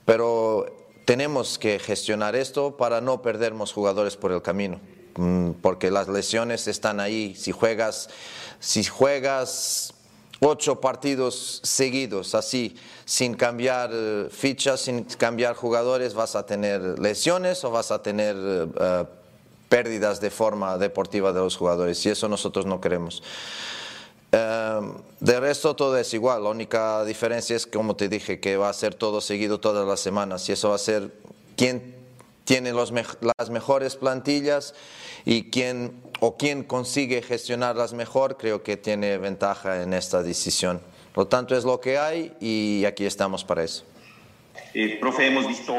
Pero 0.04 0.66
tenemos 1.04 1.59
que 1.59 1.78
gestionar 1.78 2.37
esto 2.37 2.76
para 2.76 3.00
no 3.00 3.23
perdernos 3.23 3.73
jugadores 3.73 4.16
por 4.16 4.32
el 4.32 4.42
camino, 4.42 4.80
mm, 5.16 5.52
porque 5.61 5.90
las 5.90 6.09
lesiones 6.09 6.68
están 6.68 7.00
ahí. 7.00 7.35
Si 7.35 7.52
juegas, 7.52 8.09
si 8.61 8.85
juegas 8.85 9.94
ocho 10.40 10.80
partidos 10.80 11.61
seguidos 11.62 12.35
así, 12.35 12.76
sin 13.04 13.35
cambiar 13.35 13.90
eh, 13.92 14.28
fichas, 14.30 14.80
sin 14.80 15.04
cambiar 15.04 15.54
jugadores, 15.54 16.14
vas 16.14 16.35
a 16.35 16.47
tener 16.47 16.99
lesiones 16.99 17.64
o 17.64 17.71
vas 17.71 17.90
a 17.90 18.02
tener 18.02 18.37
eh, 18.37 19.04
pérdidas 19.73 20.21
de 20.21 20.29
forma 20.31 20.76
deportiva 20.76 21.33
de 21.33 21.41
los 21.41 21.57
jugadores 21.57 22.05
y 22.05 22.11
eso 22.11 22.29
nosotros 22.29 22.67
no 22.67 22.79
queremos. 22.79 23.23
Em, 24.31 24.93
de 25.19 25.41
resto 25.41 25.75
todo 25.75 25.97
es 25.97 26.12
igual, 26.12 26.45
la 26.45 26.50
única 26.50 27.02
diferencia 27.07 27.57
es, 27.57 27.67
como 27.67 27.97
te 27.97 28.11
dije, 28.11 28.38
que 28.38 28.59
va 28.59 28.69
a 28.69 28.73
ser 28.75 28.95
todo 28.95 29.23
seguido 29.23 29.61
todas 29.61 29.88
las 29.88 30.00
semanas 30.00 30.47
y 30.50 30.52
eso 30.52 30.69
va 30.69 30.75
a 30.75 30.79
ser 30.79 31.14
quién 31.57 31.95
tiene 32.45 32.75
las 32.75 33.49
mejores 33.49 33.97
plantillas 33.97 34.75
y 35.25 35.45
quién 35.45 36.02
o 36.21 36.37
quién 36.37 36.64
consigue 36.64 37.23
gestionarlas 37.23 37.95
mejor, 37.95 38.37
creo 38.37 38.62
que 38.62 38.76
tiene 38.76 39.17
ventaja 39.17 39.83
en 39.83 39.95
esta 39.95 40.23
decisión. 40.23 40.83
Por 41.14 41.25
lo 41.25 41.29
tanto, 41.29 41.57
es 41.57 41.64
lo 41.64 41.81
que 41.81 41.97
hay 41.97 42.37
y 42.41 42.85
aquí 42.85 43.07
estamos 43.07 43.43
para 43.43 43.64
eso. 43.64 43.85
Eh, 44.75 44.99
profe, 45.00 45.29
hemos 45.29 45.49
visto, 45.49 45.75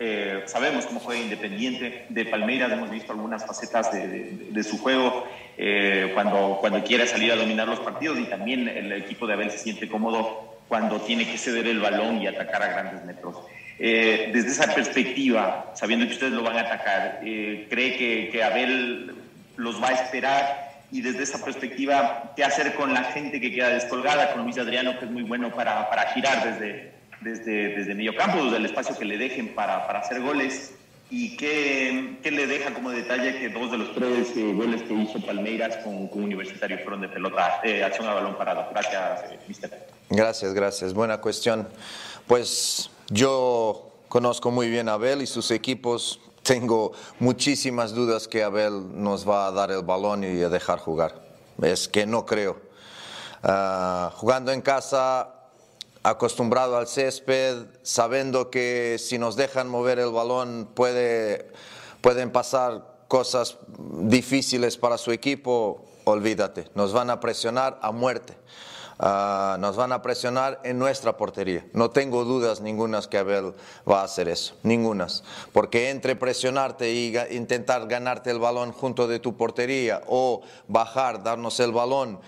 eh, 0.00 0.42
sabemos 0.46 0.86
cómo 0.86 1.00
fue 1.00 1.20
Independiente 1.20 2.06
de 2.08 2.24
Palmeiras, 2.24 2.70
hemos 2.72 2.90
visto 2.90 3.12
algunas 3.12 3.44
facetas 3.44 3.90
de, 3.92 4.64
su 4.64 4.78
juego 4.78 5.26
eh, 5.56 6.10
cuando, 6.14 6.58
cuando 6.60 6.82
quiere 6.84 7.06
salir 7.06 7.32
a 7.32 7.36
dominar 7.36 7.68
los 7.68 7.80
partidos 7.80 8.18
y 8.18 8.24
también 8.24 8.68
el 8.68 8.92
equipo 8.92 9.26
de 9.26 9.34
Abel 9.34 9.50
se 9.50 9.58
siente 9.58 9.88
cómodo 9.88 10.58
cuando 10.68 11.00
tiene 11.00 11.26
que 11.30 11.38
ceder 11.38 11.66
el 11.66 11.80
balón 11.80 12.20
y 12.20 12.26
atacar 12.26 12.62
a 12.62 12.68
grandes 12.68 13.04
metros. 13.04 13.36
desde 13.78 14.48
esa 14.48 14.74
perspectiva, 14.74 15.72
sabiendo 15.74 16.06
que 16.06 16.12
ustedes 16.12 16.32
lo 16.32 16.42
van 16.42 16.58
a 16.58 16.60
atacar, 16.60 17.20
¿cree 17.20 17.96
que, 17.96 18.28
que 18.30 18.44
Abel 18.44 19.14
los 19.56 19.82
va 19.82 19.88
a 19.88 19.92
esperar 19.92 20.68
y 20.90 21.02
desde 21.02 21.22
esa 21.22 21.44
perspectiva, 21.44 22.32
qué 22.34 22.44
hacer 22.44 22.74
con 22.74 22.94
la 22.94 23.04
gente 23.04 23.40
que 23.40 23.52
queda 23.52 23.68
descolgada, 23.68 24.32
con 24.32 24.44
Luis 24.44 24.58
Adriano, 24.58 24.98
que 24.98 25.04
es 25.04 25.10
muy 25.10 25.22
bueno 25.22 25.50
para, 25.54 25.88
para 25.90 26.12
girar 26.12 26.44
desde, 26.44 26.97
desde, 27.20 27.76
desde 27.76 27.94
medio 27.94 28.14
campo, 28.16 28.44
desde 28.44 28.56
el 28.58 28.66
espacio 28.66 28.96
que 28.96 29.04
le 29.04 29.18
dejen 29.18 29.54
para, 29.54 29.86
para 29.86 30.00
hacer 30.00 30.20
goles. 30.20 30.74
¿Y 31.10 31.38
qué, 31.38 32.18
qué, 32.22 32.30
le 32.30 32.46
deja 32.46 32.74
como 32.74 32.90
detalle 32.90 33.38
que 33.38 33.48
dos 33.48 33.70
de 33.70 33.78
los 33.78 33.94
tres 33.94 34.36
eh, 34.36 34.52
goles 34.52 34.82
que 34.82 34.92
hizo 34.92 35.24
Palmeiras 35.24 35.78
con, 35.78 36.06
con 36.08 36.22
Universitario 36.22 36.78
fueron 36.80 37.00
de 37.00 37.08
pelota, 37.08 37.60
eh, 37.64 37.82
acción 37.82 38.06
a 38.08 38.14
balón 38.14 38.36
parado? 38.36 38.66
Gracias, 38.70 39.32
eh, 39.32 39.38
mister. 39.48 39.88
Gracias, 40.10 40.52
gracias. 40.52 40.92
Buena 40.92 41.18
cuestión. 41.18 41.66
Pues 42.26 42.90
yo 43.08 43.90
conozco 44.08 44.50
muy 44.50 44.68
bien 44.68 44.90
a 44.90 44.94
Abel 44.94 45.22
y 45.22 45.26
sus 45.26 45.50
equipos 45.50 46.20
tengo 46.42 46.92
muchísimas 47.18 47.94
dudas 47.94 48.28
que 48.28 48.42
Abel 48.42 49.02
nos 49.02 49.28
va 49.28 49.46
a 49.46 49.52
dar 49.52 49.70
el 49.70 49.82
balón 49.82 50.24
y 50.24 50.42
a 50.42 50.48
dejar 50.50 50.78
jugar. 50.78 51.14
Es 51.62 51.88
que 51.88 52.06
no 52.06 52.26
creo. 52.26 52.60
Ah, 53.42 54.12
jugando 54.14 54.52
en 54.52 54.60
casa, 54.60 55.37
acostumbrado 56.02 56.76
al 56.76 56.86
césped, 56.86 57.66
sabiendo 57.82 58.50
que 58.50 58.96
si 58.98 59.18
nos 59.18 59.36
dejan 59.36 59.68
mover 59.68 59.98
el 59.98 60.10
balón 60.10 60.68
puede, 60.74 61.50
pueden 62.00 62.30
pasar 62.30 62.98
cosas 63.08 63.58
difíciles 63.68 64.76
para 64.76 64.98
su 64.98 65.12
equipo, 65.12 65.84
olvídate, 66.04 66.66
nos 66.74 66.92
van 66.92 67.10
a 67.10 67.20
presionar 67.20 67.78
a 67.82 67.92
muerte. 67.92 68.36
Ah, 69.00 69.56
nos 69.60 69.76
van 69.76 69.92
a 69.92 70.02
presionar 70.02 70.60
en 70.64 70.76
nuestra 70.76 71.16
portería. 71.16 71.64
No 71.72 71.90
tengo 71.90 72.24
dudas 72.24 72.60
ningunas 72.60 73.06
que 73.06 73.18
Abel 73.18 73.54
va 73.88 74.00
a 74.00 74.04
hacer 74.04 74.28
eso, 74.28 74.56
ningunas. 74.64 75.22
Porque 75.52 75.90
entre 75.90 76.16
presionarte 76.16 76.92
y 76.92 77.16
intentar 77.30 77.86
ganarte 77.86 78.32
el 78.32 78.40
balón 78.40 78.72
junto 78.72 79.06
de 79.06 79.20
tu 79.20 79.36
portería 79.36 80.02
o 80.08 80.42
bajar, 80.66 81.22
darnos 81.22 81.60
el 81.60 81.70
balón 81.70 82.18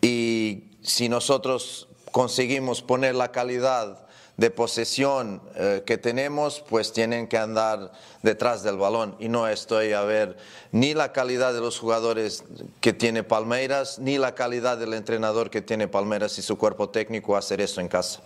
y 0.00 0.76
si 0.82 1.08
nosotros 1.08 1.88
conseguimos 2.14 2.80
poner 2.80 3.16
la 3.16 3.32
calidad 3.32 4.06
de 4.36 4.48
posesión 4.52 5.42
eh, 5.56 5.82
que 5.84 5.98
tenemos, 5.98 6.62
pues 6.70 6.92
tienen 6.92 7.26
que 7.26 7.36
andar 7.36 7.90
detrás 8.22 8.62
del 8.62 8.76
balón. 8.76 9.16
Y 9.18 9.28
no 9.28 9.48
estoy 9.48 9.94
a 9.94 10.02
ver 10.02 10.36
ni 10.70 10.94
la 10.94 11.10
calidad 11.10 11.52
de 11.52 11.60
los 11.60 11.76
jugadores 11.76 12.44
que 12.80 12.92
tiene 12.92 13.24
Palmeiras, 13.24 13.98
ni 13.98 14.16
la 14.16 14.36
calidad 14.36 14.78
del 14.78 14.94
entrenador 14.94 15.50
que 15.50 15.60
tiene 15.60 15.88
Palmeiras 15.88 16.38
y 16.38 16.42
su 16.42 16.56
cuerpo 16.56 16.88
técnico 16.88 17.36
hacer 17.36 17.60
eso 17.60 17.80
en 17.80 17.88
casa. 17.88 18.20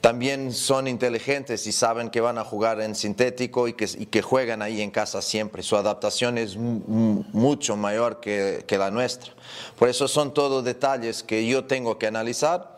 También 0.00 0.52
son 0.52 0.86
inteligentes 0.86 1.66
y 1.66 1.72
saben 1.72 2.10
que 2.10 2.20
van 2.20 2.38
a 2.38 2.44
jugar 2.44 2.80
en 2.80 2.94
sintético 2.94 3.66
y 3.66 3.72
que, 3.72 3.88
y 3.98 4.06
que 4.06 4.22
juegan 4.22 4.62
ahí 4.62 4.82
en 4.82 4.92
casa 4.92 5.20
siempre. 5.20 5.64
Su 5.64 5.76
adaptación 5.76 6.38
es 6.38 6.56
mucho 6.56 7.76
mayor 7.76 8.20
que, 8.20 8.62
que 8.68 8.78
la 8.78 8.92
nuestra. 8.92 9.32
Por 9.76 9.88
eso 9.88 10.06
son 10.06 10.32
todos 10.32 10.62
detalles 10.62 11.24
que 11.24 11.44
yo 11.44 11.64
tengo 11.64 11.98
que 11.98 12.06
analizar 12.06 12.73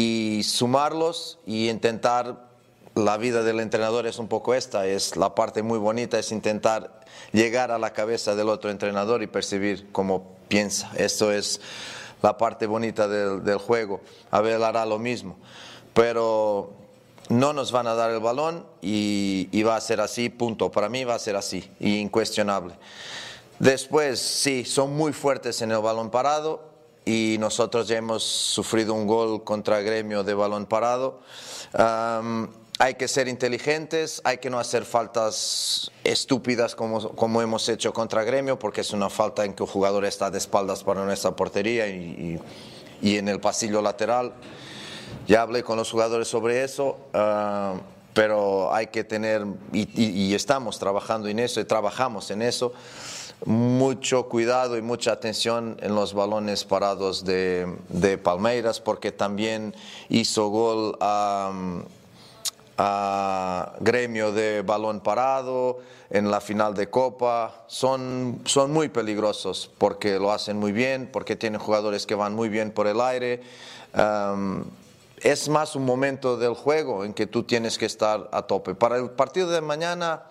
y 0.00 0.42
sumarlos 0.44 1.38
y 1.46 1.68
intentar, 1.68 2.48
la 2.94 3.18
vida 3.18 3.42
del 3.42 3.60
entrenador 3.60 4.06
es 4.06 4.18
un 4.18 4.28
poco 4.28 4.54
esta, 4.54 4.86
es 4.86 5.16
la 5.16 5.34
parte 5.34 5.62
muy 5.62 5.78
bonita, 5.78 6.18
es 6.18 6.32
intentar 6.32 7.00
llegar 7.32 7.70
a 7.70 7.78
la 7.78 7.92
cabeza 7.92 8.34
del 8.34 8.48
otro 8.48 8.70
entrenador 8.70 9.22
y 9.22 9.26
percibir 9.26 9.92
cómo 9.92 10.36
piensa. 10.48 10.90
Esto 10.96 11.30
es 11.30 11.60
la 12.22 12.38
parte 12.38 12.66
bonita 12.66 13.08
del, 13.08 13.58
juego. 13.58 14.00
Abel 14.30 14.64
hará 14.64 14.86
lo 14.86 14.98
mismo, 14.98 15.36
pero 15.92 16.72
no 17.28 17.52
nos 17.52 17.70
van 17.70 17.86
a 17.86 17.94
dar 17.94 18.10
el 18.10 18.20
balón 18.20 18.66
y, 18.80 19.48
y, 19.52 19.62
va 19.62 19.76
a 19.76 19.80
ser 19.80 20.00
así, 20.00 20.30
punto. 20.30 20.70
Para 20.70 20.88
mí 20.88 21.04
va 21.04 21.14
a 21.14 21.18
ser 21.18 21.36
así, 21.36 21.70
incuestionable. 21.78 22.74
Después, 23.58 24.18
sí, 24.18 24.64
son 24.64 24.96
muy 24.96 25.12
fuertes 25.12 25.60
en 25.60 25.70
el 25.70 25.78
balón 25.78 26.10
parado, 26.10 26.69
y 27.10 27.38
nosotros 27.38 27.88
ya 27.88 27.96
hemos 27.96 28.22
sufrido 28.22 28.94
un 28.94 29.04
gol 29.04 29.42
contra 29.42 29.80
Gremio 29.80 30.22
de 30.22 30.32
balón 30.32 30.66
parado. 30.66 31.20
hay 32.78 32.94
que 32.94 33.08
ser 33.08 33.26
inteligentes, 33.26 34.22
hay 34.22 34.38
que 34.38 34.48
no 34.48 34.60
hacer 34.60 34.84
faltas 34.84 35.90
estúpidas 36.04 36.76
como, 36.76 37.10
como 37.16 37.42
hemos 37.42 37.68
hecho 37.68 37.92
contra 37.92 38.22
Gremio, 38.22 38.60
porque 38.60 38.82
es 38.82 38.92
una 38.92 39.10
falta 39.10 39.44
en 39.44 39.54
que 39.54 39.64
el 39.64 39.68
jugador 39.68 40.04
está 40.04 40.30
de 40.30 40.38
espaldas 40.38 40.84
para 40.84 41.04
nuestra 41.04 41.32
portería 41.32 41.88
y, 41.88 42.40
y, 43.02 43.16
en 43.16 43.28
el 43.28 43.40
pasillo 43.40 43.82
lateral. 43.82 44.32
Ya 45.26 45.42
hablé 45.42 45.64
con 45.64 45.76
los 45.76 45.90
jugadores 45.90 46.28
sobre 46.28 46.62
eso, 46.62 46.96
pero 48.14 48.72
hay 48.72 48.86
que 48.86 49.02
tener, 49.02 49.44
y, 49.72 50.00
y 50.00 50.34
estamos 50.34 50.78
trabajando 50.78 51.26
en 51.26 51.40
eso, 51.40 51.60
y 51.60 51.64
trabajamos 51.64 52.30
en 52.30 52.42
eso 52.42 52.72
mucho 53.44 54.28
cuidado 54.28 54.76
y 54.76 54.82
mucha 54.82 55.12
atención 55.12 55.76
en 55.80 55.94
los 55.94 56.12
balones 56.12 56.64
parados 56.64 57.24
de, 57.24 57.74
de 57.88 58.18
Palmeiras 58.18 58.80
porque 58.80 59.12
también 59.12 59.74
hizo 60.08 60.48
gol 60.48 60.96
a, 61.00 61.52
Gremio 63.80 64.32
de 64.32 64.62
balón 64.62 65.00
parado 65.00 65.80
en 66.08 66.30
la 66.30 66.40
final 66.40 66.72
de 66.72 66.88
Copa. 66.88 67.64
Son, 67.66 68.40
son 68.46 68.72
muy 68.72 68.88
peligrosos 68.88 69.70
porque 69.76 70.18
lo 70.18 70.32
hacen 70.32 70.56
muy 70.56 70.72
bien, 70.72 71.10
porque 71.12 71.36
tienen 71.36 71.60
jugadores 71.60 72.06
que 72.06 72.14
van 72.14 72.34
muy 72.34 72.48
bien 72.48 72.70
por 72.70 72.86
el 72.86 73.02
aire. 73.02 73.42
es 75.20 75.48
más 75.50 75.76
un 75.76 75.84
momento 75.84 76.38
del 76.38 76.54
juego 76.54 77.04
en 77.04 77.12
que 77.12 77.26
tú 77.26 77.42
tienes 77.42 77.76
que 77.76 77.84
estar 77.84 78.30
a 78.32 78.42
tope. 78.42 78.74
Para 78.74 78.96
el 78.96 79.10
partido 79.10 79.50
de 79.50 79.60
mañana 79.60 80.22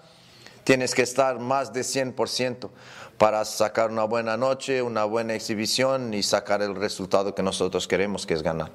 tienes 0.70 0.94
que 0.94 1.02
estar 1.02 1.40
más 1.40 1.74
de 1.74 1.82
100% 1.82 2.70
para 3.18 3.44
sacar 3.44 3.90
una 3.90 4.04
buena 4.04 4.38
noche, 4.38 4.84
una 4.84 5.04
buena 5.04 5.34
exhibición 5.34 6.14
y 6.14 6.22
sacar 6.22 6.62
el 6.62 6.76
resultado 6.76 7.34
que 7.34 7.42
nosotros 7.42 7.88
queremos, 7.88 8.28
que 8.28 8.36
es 8.36 8.44
ganar. 8.44 8.70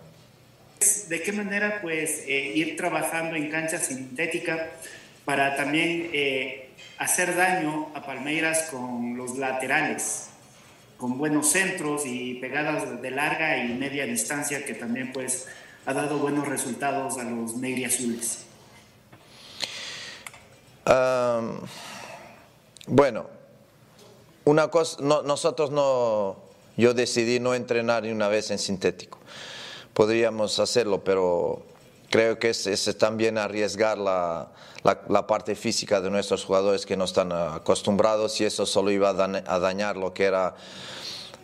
¿De 1.08 1.22
qué 1.22 1.30
manera 1.30 1.78
pues 1.82 2.24
eh, 2.26 2.50
ir 2.56 2.76
trabajando 2.76 3.36
en 3.36 3.48
cancha 3.48 3.78
sintética 3.78 4.70
para 5.24 5.54
también 5.54 6.10
eh, 6.12 6.70
hacer 6.98 7.36
daño 7.36 7.92
a 7.94 8.04
Palmeiras 8.04 8.70
con 8.72 9.16
los 9.16 9.38
laterales, 9.38 10.30
con 10.96 11.16
buenos 11.16 11.52
centros 11.52 12.02
y 12.06 12.34
pegadas 12.40 13.00
de 13.00 13.10
larga 13.12 13.58
y 13.58 13.72
media 13.72 14.04
distancia 14.04 14.64
que 14.64 14.74
también 14.74 15.12
pues 15.12 15.46
ha 15.86 15.94
dado 15.94 16.18
buenos 16.18 16.48
resultados 16.48 17.18
a 17.18 17.22
los 17.22 17.56
negriazules? 17.56 18.46
Bueno, 22.86 23.26
una 24.44 24.68
cosa, 24.68 24.98
nosotros 25.00 25.70
no, 25.70 26.36
yo 26.76 26.92
decidí 26.92 27.40
no 27.40 27.54
entrenar 27.54 28.02
ni 28.02 28.10
una 28.10 28.28
vez 28.28 28.50
en 28.50 28.58
sintético. 28.58 29.18
Podríamos 29.94 30.58
hacerlo, 30.58 31.02
pero 31.02 31.62
creo 32.10 32.38
que 32.38 32.50
es, 32.50 32.96
también 32.98 33.38
arriesgar 33.38 33.96
la, 33.96 34.48
la, 34.82 35.26
parte 35.26 35.54
física 35.54 36.00
de 36.00 36.10
nuestros 36.10 36.44
jugadores 36.44 36.84
que 36.84 36.96
no 36.96 37.04
están 37.04 37.32
acostumbrados 37.32 38.40
y 38.40 38.44
eso 38.44 38.66
solo 38.66 38.90
iba 38.90 39.10
a 39.10 39.58
dañar 39.58 39.96
lo 39.96 40.12
que 40.12 40.24
era 40.24 40.54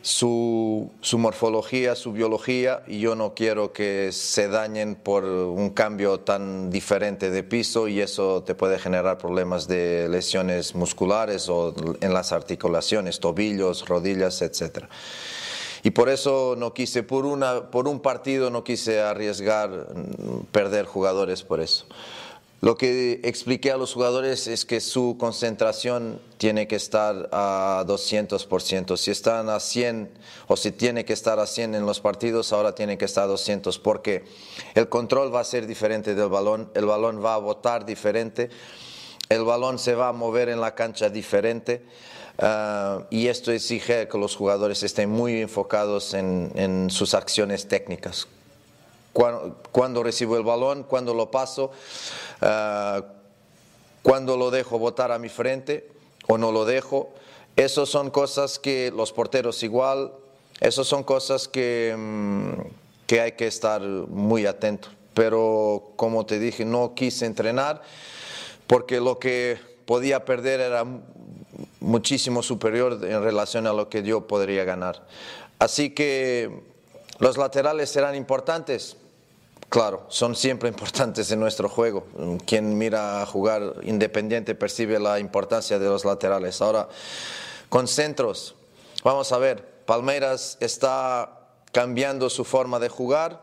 su, 0.03 0.91
su, 1.01 1.19
morfología, 1.19 1.95
su 1.95 2.13
biología, 2.13 2.83
y 2.87 3.01
yo 3.01 3.15
no 3.15 3.35
quiero 3.35 3.73
que 3.73 4.13
se 4.13 4.49
dañen 4.49 4.95
por 4.95 5.25
un 5.25 5.71
cambio 5.71 6.21
tan 6.21 6.71
diferente 6.71 7.31
de 7.31 7.43
piso 7.43 7.89
y 7.89 8.01
eso 8.01 8.43
te 8.43 8.55
puede 8.55 8.79
generar 8.79 9.19
problemas 9.19 9.69
de 9.69 10.09
lesiones 10.09 10.75
musculares 10.75 11.49
o 11.49 11.75
en 12.01 12.15
las 12.15 12.33
articulaciones, 12.33 13.21
tobillos, 13.21 13.87
rodillas, 13.87 14.43
etc. 14.43 14.85
Y 15.83 15.91
por 15.91 16.09
eso 16.09 16.55
no 16.59 16.75
quise, 16.75 17.03
por, 17.03 17.27
una, 17.27 17.71
por 17.71 17.89
un 17.89 18.01
partido 18.01 18.51
no 18.51 18.65
quise 18.65 19.01
arriesgar 19.01 19.71
mm, 19.71 20.47
perder 20.53 20.87
jugadores 20.87 21.43
por 21.43 21.61
eso. 21.61 21.87
Lo 22.63 22.77
que 22.77 23.21
expliqué 23.25 23.71
a 23.73 23.79
los 23.79 23.95
jugadores 23.95 24.47
es 24.47 24.67
que 24.67 24.81
su 24.81 25.17
concentración 25.19 26.21
tiene 26.37 26.69
que 26.69 26.77
estar 26.77 27.31
a 27.33 27.85
200%. 27.87 28.99
Si 28.99 29.11
están 29.11 29.49
a 29.49 29.61
100 29.61 30.11
o 30.47 30.59
si 30.59 30.71
tiene 30.71 31.07
que 31.07 31.15
estar 31.15 31.39
a 31.39 31.47
100 31.47 31.75
en 31.75 31.87
los 31.87 32.01
partidos, 32.01 32.53
ahora 32.53 32.75
tiene 32.75 32.99
que 32.99 33.07
estar 33.07 33.25
a 33.25 33.29
200 33.29 33.79
porque 33.79 34.25
el 34.75 34.91
control 34.91 35.35
va 35.35 35.41
a 35.41 35.45
ser 35.45 35.67
diferente 35.67 36.15
del 36.15 36.29
balón, 36.29 36.71
el 36.75 36.85
balón 36.85 37.25
va 37.25 37.35
a 37.35 37.39
botar 37.39 37.87
diferente, 37.87 38.51
el 39.31 39.43
balón 39.45 39.79
se 39.79 39.95
va 39.95 40.09
a 40.09 40.13
mover 40.13 40.51
en 40.51 40.61
la 40.61 40.75
cancha 40.75 41.09
diferente. 41.09 41.83
Uh, 42.39 43.05
y 43.11 43.27
esto 43.29 43.53
exige 43.53 44.09
que 44.09 44.19
los 44.19 44.37
jugadores 44.37 44.83
estén 44.83 45.11
muy 45.11 45.41
enfocados 45.41 46.15
en, 46.15 46.53
en 46.55 46.89
sus 46.89 47.13
acciones 47.13 47.69
técnicas, 47.69 48.29
cuando, 49.13 50.03
recibo 50.03 50.37
el 50.37 50.45
balón, 50.45 50.85
cuando 50.85 51.15
lo 51.15 51.31
paso, 51.31 51.73
uh, 52.43 53.03
cuando 54.03 54.37
lo 54.37 54.51
dejo 54.51 54.79
botar 54.79 55.13
a 55.13 55.19
mi 55.19 55.29
frente 55.29 55.91
o 56.27 56.39
no 56.39 56.53
lo 56.53 56.65
dejo. 56.65 57.13
Esas 57.57 57.89
son 57.89 58.11
cosas 58.11 58.59
que 58.59 58.93
los 58.95 59.13
porteros 59.13 59.63
igual, 59.63 60.13
esas 60.61 60.87
son 60.87 61.03
cosas 61.03 61.49
que, 61.49 61.95
mm, 61.97 62.53
que 63.07 63.21
hay 63.21 63.33
que 63.33 63.47
estar 63.47 63.83
muy 63.83 64.47
atento. 64.47 64.89
Pero 65.15 65.93
como 65.97 66.25
te 66.25 66.39
dije, 66.39 66.65
no 66.65 66.95
quise 66.95 67.27
entrenar 67.27 67.83
porque 68.67 69.01
lo 69.01 69.19
que 69.19 69.59
podía 69.85 70.25
perder 70.25 70.61
era 70.61 70.87
muchísimo 71.81 72.43
superior 72.43 72.99
en 73.03 73.23
relación 73.23 73.67
a 73.67 73.73
lo 73.73 73.89
que 73.89 74.05
yo 74.05 74.27
podría 74.29 74.65
ganar. 74.65 75.05
Así 75.59 75.91
que 75.91 76.70
los 77.21 77.37
laterales 77.37 77.91
serán 77.91 78.15
importantes, 78.17 78.97
Claro, 79.71 80.05
son 80.09 80.35
siempre 80.35 80.69
importantes 80.75 81.31
en 81.31 81.41
nuestro 81.41 81.69
juego. 81.69 82.05
Quien 82.45 82.77
mira 82.77 83.23
a 83.23 83.27
jugar 83.27 83.77
independiente 83.83 84.55
percibe 84.55 84.99
la 84.99 85.21
importancia 85.21 85.79
de 85.79 85.87
los 85.87 86.05
laterales. 86.05 86.61
Ahora, 86.61 86.89
con 87.69 87.87
centros, 87.87 88.57
vamos 89.05 89.31
a 89.31 89.39
ver, 89.39 89.65
Palmeiras 89.87 90.59
está 90.61 91.39
cambiando 91.73 92.29
su 92.29 92.45
forma 92.45 92.81
de 92.81 92.89
jugar, 92.89 93.41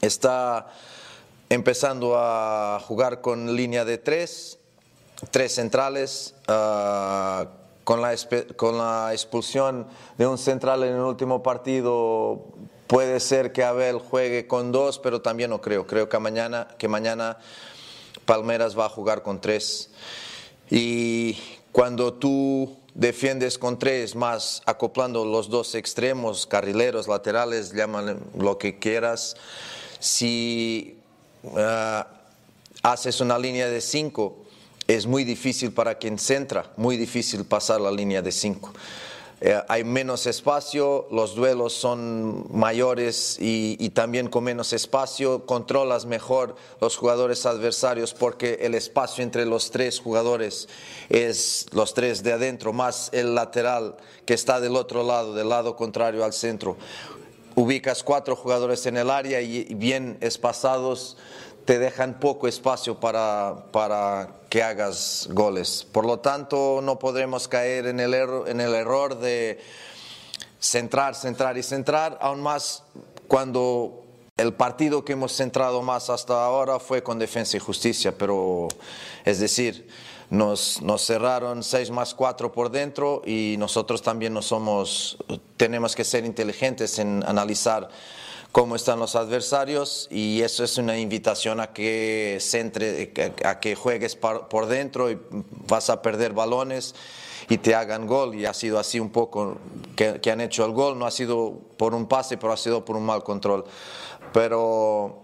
está 0.00 0.68
empezando 1.50 2.14
a 2.16 2.80
jugar 2.86 3.20
con 3.20 3.54
línea 3.54 3.84
de 3.84 3.98
tres, 3.98 4.58
tres 5.30 5.54
centrales, 5.54 6.34
la, 6.46 7.48
con 8.56 8.78
la 8.78 9.12
expulsión 9.12 9.86
de 10.16 10.26
un 10.26 10.38
central 10.38 10.84
en 10.84 10.94
el 10.94 11.02
último 11.02 11.42
partido 11.42 12.46
Puede 12.88 13.20
ser 13.20 13.52
que 13.52 13.62
Abel 13.62 13.98
juegue 13.98 14.46
con 14.46 14.72
dos, 14.72 14.98
pero 14.98 15.20
también 15.20 15.50
no 15.50 15.60
creo. 15.60 15.86
Creo 15.86 16.08
que 16.08 16.18
mañana, 16.18 16.68
que 16.78 16.88
mañana 16.88 17.36
Palmeras 18.24 18.78
va 18.78 18.86
a 18.86 18.88
jugar 18.88 19.22
con 19.22 19.42
tres. 19.42 19.90
Y 20.70 21.38
cuando 21.70 22.14
tú 22.14 22.78
defiendes 22.94 23.58
con 23.58 23.78
tres, 23.78 24.16
más 24.16 24.62
acoplando 24.64 25.26
los 25.26 25.50
dos 25.50 25.74
extremos, 25.74 26.46
carrileros, 26.46 27.08
laterales, 27.08 27.74
llaman 27.74 28.20
lo 28.34 28.56
que 28.56 28.78
quieras, 28.78 29.36
si 30.00 30.98
ah, 31.56 32.06
haces 32.82 33.20
una 33.20 33.38
línea 33.38 33.68
de 33.68 33.82
cinco, 33.82 34.38
es 34.86 35.06
muy 35.06 35.24
difícil 35.24 35.72
para 35.72 35.96
quien 35.96 36.18
centra, 36.18 36.72
muy 36.78 36.96
difícil 36.96 37.44
pasar 37.44 37.82
la 37.82 37.90
línea 37.90 38.22
de 38.22 38.32
cinco. 38.32 38.72
Eh, 39.40 39.56
hay 39.68 39.84
menos 39.84 40.26
espacio, 40.26 41.06
los 41.12 41.36
duelos 41.36 41.72
son 41.72 42.46
mayores 42.50 43.36
y, 43.38 43.90
también 43.90 44.28
con 44.28 44.42
menos 44.42 44.72
espacio, 44.72 45.46
controlas 45.46 46.06
mejor 46.06 46.56
los 46.80 46.96
jugadores 46.96 47.46
adversarios 47.46 48.14
porque 48.14 48.58
el 48.62 48.74
espacio 48.74 49.22
entre 49.22 49.46
los 49.46 49.70
tres 49.70 50.00
jugadores 50.00 50.68
es 51.08 51.66
los 51.70 51.94
tres 51.94 52.24
de 52.24 52.32
adentro 52.32 52.72
más 52.72 53.10
el 53.12 53.36
lateral 53.36 53.96
que 54.26 54.34
está 54.34 54.60
del 54.60 54.74
otro 54.74 55.04
lado, 55.04 55.34
del 55.34 55.48
lado 55.48 55.76
contrario 55.76 56.24
al 56.24 56.32
centro. 56.32 56.76
Ubicas 57.54 58.02
cuatro 58.02 58.34
jugadores 58.34 58.86
en 58.86 58.96
el 58.96 59.10
área 59.10 59.40
y 59.40 59.72
bien 59.74 60.16
espaciados 60.20 61.16
te 61.68 61.78
dejan 61.78 62.18
poco 62.18 62.48
espacio 62.48 62.98
para, 62.98 63.66
para 63.72 64.36
que 64.48 64.62
hagas 64.62 65.28
goles. 65.32 65.86
Por 65.92 66.06
lo 66.06 66.18
tanto, 66.18 66.80
no 66.82 66.98
podremos 66.98 67.46
caer 67.46 67.88
en 67.88 68.00
el, 68.00 68.14
error, 68.14 68.48
en 68.48 68.62
el 68.62 68.74
error 68.74 69.18
de 69.18 69.60
centrar, 70.58 71.14
centrar 71.14 71.58
y 71.58 71.62
centrar, 71.62 72.16
aún 72.22 72.40
más 72.40 72.84
cuando 73.26 74.02
el 74.38 74.54
partido 74.54 75.04
que 75.04 75.12
hemos 75.12 75.32
centrado 75.32 75.82
más 75.82 76.08
hasta 76.08 76.42
ahora 76.42 76.80
fue 76.80 77.02
con 77.02 77.18
Defensa 77.18 77.58
y 77.58 77.60
Justicia, 77.60 78.16
pero 78.16 78.68
es 79.26 79.38
decir, 79.38 79.88
nos, 80.30 80.80
nos, 80.80 81.04
cerraron 81.04 81.62
6 81.62 81.90
más 81.90 82.14
4 82.14 82.50
por 82.50 82.70
dentro 82.70 83.20
y 83.26 83.56
nosotros 83.58 84.00
también 84.00 84.32
no 84.32 84.40
somos, 84.40 85.18
tenemos 85.58 85.94
que 85.94 86.04
ser 86.04 86.24
inteligentes 86.24 86.98
en 86.98 87.22
analizar 87.26 87.90
cómo 88.58 88.74
están 88.74 88.98
los 88.98 89.14
adversarios 89.14 90.08
y 90.10 90.42
eso 90.42 90.64
es 90.64 90.78
una 90.78 90.98
invitación 90.98 91.60
a 91.60 91.68
que, 91.68 92.38
centre, 92.40 93.12
a 93.44 93.60
que 93.60 93.76
juegues 93.76 94.16
por 94.16 94.66
dentro 94.66 95.12
y 95.12 95.18
vas 95.68 95.90
a 95.90 96.02
perder 96.02 96.32
balones 96.32 96.96
y 97.48 97.58
te 97.58 97.76
hagan 97.76 98.08
gol 98.08 98.34
y 98.34 98.46
ha 98.46 98.52
sido 98.52 98.80
así 98.80 98.98
un 98.98 99.10
poco 99.10 99.58
que, 99.94 100.20
que 100.20 100.32
han 100.32 100.40
hecho 100.40 100.64
el 100.64 100.72
gol, 100.72 100.98
no 100.98 101.06
ha 101.06 101.12
sido 101.12 101.56
por 101.76 101.94
un 101.94 102.08
pase, 102.08 102.36
pero 102.36 102.52
ha 102.52 102.56
sido 102.56 102.84
por 102.84 102.96
un 102.96 103.06
mal 103.06 103.22
control. 103.22 103.64
Pero 104.32 105.22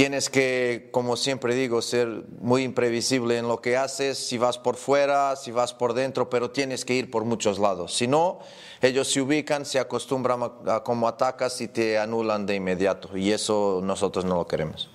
tienes 0.00 0.30
que, 0.30 0.88
como 0.92 1.14
siempre 1.14 1.54
digo, 1.54 1.82
ser 1.82 2.08
muy 2.40 2.62
imprevisible 2.62 3.36
en 3.36 3.48
lo 3.48 3.60
que 3.60 3.76
haces, 3.76 4.16
si 4.16 4.38
vas 4.38 4.56
por 4.56 4.76
fuera, 4.76 5.36
si 5.36 5.50
vas 5.50 5.74
por 5.74 5.92
dentro, 5.92 6.30
pero 6.30 6.50
tienes 6.50 6.86
que 6.86 6.94
ir 6.94 7.10
por 7.10 7.26
muchos 7.26 7.58
lados. 7.58 7.92
Si 7.92 8.06
no, 8.06 8.38
ellos 8.80 9.12
se 9.12 9.20
ubican, 9.20 9.66
se 9.66 9.78
acostumbran 9.78 10.40
a, 10.66 10.82
cómo 10.84 11.06
atacas 11.06 11.60
y 11.60 11.68
te 11.68 11.98
anulan 11.98 12.46
de 12.46 12.54
inmediato. 12.54 13.14
Y 13.14 13.30
eso 13.30 13.80
nosotros 13.84 14.24
no 14.24 14.36
lo 14.36 14.46
queremos. 14.46 14.88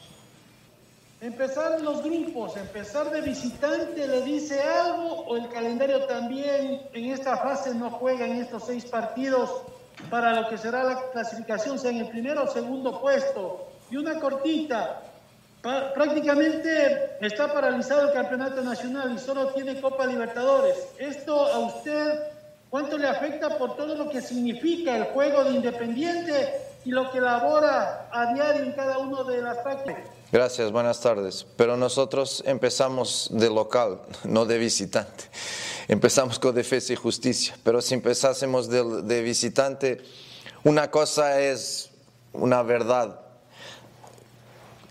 Empezar 1.21 1.79
los 1.81 2.01
grupos, 2.01 2.57
empezar 2.57 3.11
de 3.11 3.21
visitante, 3.21 4.07
¿le 4.07 4.23
dice 4.23 4.59
algo? 4.59 5.19
¿O 5.27 5.37
el 5.37 5.49
calendario 5.49 6.03
también 6.07 6.81
en 6.93 7.11
esta 7.11 7.37
fase 7.37 7.75
no 7.75 7.91
juega 7.91 8.25
en 8.25 8.37
estos 8.37 8.63
seis 8.65 8.85
partidos 8.85 9.51
para 10.09 10.41
lo 10.41 10.49
que 10.49 10.57
será 10.57 10.83
la 10.83 10.99
clasificación, 11.11 11.77
sea 11.77 11.91
en 11.91 11.97
el 11.97 12.09
primero 12.09 12.45
o 12.45 12.47
segundo 12.47 12.99
puesto? 12.99 13.74
Y 13.89 13.97
una 13.97 14.19
cortita, 14.19 15.01
prácticamente 15.93 17.17
está 17.21 17.51
paralizado 17.51 18.07
el 18.07 18.13
campeonato 18.13 18.61
nacional 18.61 19.13
y 19.15 19.19
solo 19.19 19.47
tiene 19.47 19.81
Copa 19.81 20.05
Libertadores. 20.05 20.75
¿Esto 20.99 21.47
a 21.47 21.59
usted 21.59 22.19
cuánto 22.69 22.97
le 22.97 23.07
afecta 23.07 23.57
por 23.57 23.75
todo 23.75 23.95
lo 23.95 24.09
que 24.09 24.21
significa 24.21 24.95
el 24.95 25.05
juego 25.05 25.43
de 25.43 25.51
Independiente 25.51 26.53
y 26.85 26.91
lo 26.91 27.11
que 27.11 27.17
elabora 27.17 28.09
a 28.11 28.33
diario 28.33 28.63
en 28.63 28.73
cada 28.73 28.99
uno 28.99 29.23
de 29.23 29.41
las 29.41 29.57
prácticas? 29.59 30.03
Gracias, 30.31 30.71
buenas 30.71 30.99
tardes. 31.01 31.45
Pero 31.55 31.77
nosotros 31.77 32.43
empezamos 32.45 33.29
de 33.31 33.49
local, 33.49 34.01
no 34.23 34.45
de 34.45 34.57
visitante. 34.59 35.25
Empezamos 35.87 36.37
con 36.37 36.53
defensa 36.53 36.93
y 36.93 36.95
justicia, 36.95 37.55
pero 37.63 37.81
si 37.81 37.93
empezásemos 37.93 38.69
de, 38.69 39.01
de 39.03 39.21
visitante, 39.21 40.01
una 40.63 40.91
cosa 40.91 41.39
es 41.39 41.91
una 42.33 42.61
verdad 42.63 43.24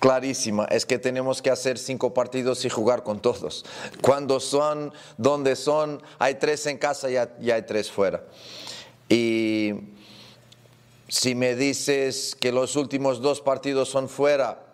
clarísima, 0.05 0.67
es 0.67 0.85
que 0.85 0.99
tenemos 0.99 1.41
que 1.41 1.49
hacer 1.49 1.79
cinco 1.79 2.13
partidos 2.13 2.63
y 2.67 2.69
jugar 2.69 3.05
con 3.05 3.21
todos. 3.21 3.65
Cuando 4.03 4.39
son, 4.39 4.93
donde 5.17 5.57
son, 5.57 6.03
hay 6.19 6.35
tres 6.35 6.67
en 6.67 6.77
casa 6.77 7.09
y 7.09 7.51
hay 7.51 7.63
tres 7.63 7.91
fuera. 7.91 8.23
Y 9.09 9.73
si 11.09 11.35
me 11.35 11.57
dices 11.57 12.37
que 12.39 12.53
los 12.53 12.77
últimos 12.77 13.23
dos 13.23 13.41
partidos 13.41 13.89
son 13.89 14.11
fuera, 14.11 14.67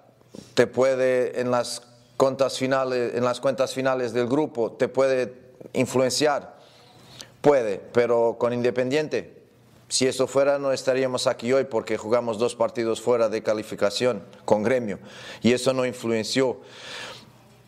te 0.55 0.66
puede 0.66 1.40
en 1.40 1.53
las 1.53 1.83
cuentas 2.16 2.59
finales, 2.59 3.14
en 3.14 3.23
las 3.23 3.38
cuentas 3.38 3.73
finales 3.73 4.12
del 4.12 4.27
grupo, 4.27 4.73
te 4.73 4.88
puede 4.88 5.33
influenciar. 5.75 6.59
Puede, 7.40 7.81
pero 7.93 8.35
con 8.37 8.53
Independiente 8.53 9.39
si 9.90 10.07
eso 10.07 10.29
fuera, 10.29 10.57
no 10.61 10.70
estaríamos 10.70 11.26
aquí 11.26 11.53
hoy 11.53 11.64
porque 11.64 11.98
jugamos 11.98 12.38
dos 12.38 12.55
partidos 12.55 13.00
fuera 13.00 13.29
de 13.29 13.42
calificación 13.42 14.22
con 14.44 14.62
gremio 14.62 15.00
y 15.42 15.53
eso 15.53 15.72
no 15.72 15.85
influenció. 15.85 16.61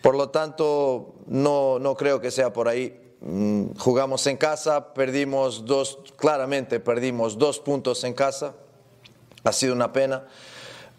Por 0.01 0.15
lo 0.15 0.31
tanto, 0.31 1.15
no, 1.27 1.81
no 1.81 1.97
creo 1.97 2.21
que 2.21 2.31
sea 2.31 2.53
por 2.53 2.69
ahí. 2.69 3.17
Mm, 3.21 3.75
jugamos 3.77 4.25
en 4.29 4.37
casa, 4.37 4.95
perdimos 4.95 5.65
dos, 5.67 5.99
claramente 6.17 6.79
perdimos 6.79 7.39
dos 7.39 7.59
puntos 7.59 8.05
en 8.05 8.15
casa. 8.15 8.55
Ha 9.43 9.53
sido 9.53 9.75
una 9.75 9.93
pena 9.93 10.29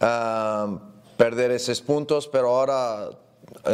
ah, 0.01 0.77
perder 1.15 1.51
esos 1.51 1.81
puntos, 1.81 2.27
pero 2.27 2.49
ahora 2.49 3.11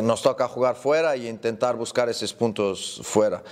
nos 0.03 0.21
toca 0.21 0.47
jugar 0.47 0.75
fuera 0.75 1.15
y 1.15 1.27
intentar 1.27 1.75
buscar 1.75 2.09
esos 2.09 2.33
puntos 2.33 3.01
fuera. 3.03 3.43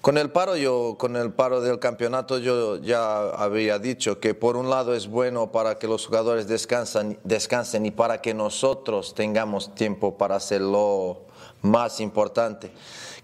Con 0.00 0.18
el 0.18 0.30
paro 0.30 0.56
yo, 0.56 0.96
con 0.98 1.16
el 1.16 1.32
paro 1.32 1.60
del 1.60 1.78
campeonato 1.78 2.38
yo 2.38 2.78
ya 2.78 3.30
había 3.30 3.78
dicho 3.78 4.18
que 4.18 4.34
por 4.34 4.56
un 4.56 4.70
lado 4.70 4.94
es 4.94 5.06
bueno 5.06 5.52
para 5.52 5.78
que 5.78 5.86
los 5.86 6.06
jugadores 6.06 6.48
descansen, 6.48 7.18
descansen 7.24 7.86
y 7.86 7.90
para 7.90 8.20
que 8.20 8.34
nosotros 8.34 9.14
tengamos 9.14 9.74
tiempo 9.74 10.16
para 10.16 10.36
hacer 10.36 10.60
lo 10.60 11.26
más 11.60 12.00
importante, 12.00 12.72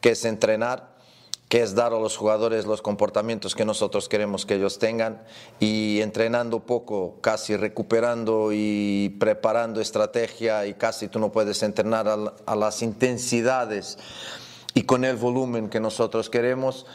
que 0.01 0.11
es 0.11 0.25
entrenar 0.25 0.98
que 1.49 1.63
es 1.63 1.75
dar 1.75 1.93
a 1.93 1.99
los 1.99 2.17
jugadores 2.17 2.67
los 2.67 2.83
comportamientos 2.83 3.55
que 3.55 3.65
nosotros 3.65 4.09
queremos 4.09 4.45
que 4.45 4.57
ellos 4.57 4.79
tengan 4.79 5.23
y 5.59 6.01
entrenando 6.03 6.61
poco, 6.61 7.17
casi 7.23 7.57
recuperando 7.57 8.51
y 8.53 9.17
preparando 9.19 9.81
estrategia 9.81 10.67
y 10.67 10.75
casi 10.75 11.09
tú 11.09 11.19
no 11.19 11.33
puedes 11.33 11.63
entrenar 11.63 12.07
a, 12.09 12.57
las 12.57 12.83
intensidades 12.83 13.99
y 14.75 14.83
con 14.83 15.05
el 15.05 15.17
volumen 15.17 15.69
que 15.69 15.81
nosotros 15.81 16.29
queremos. 16.29 16.87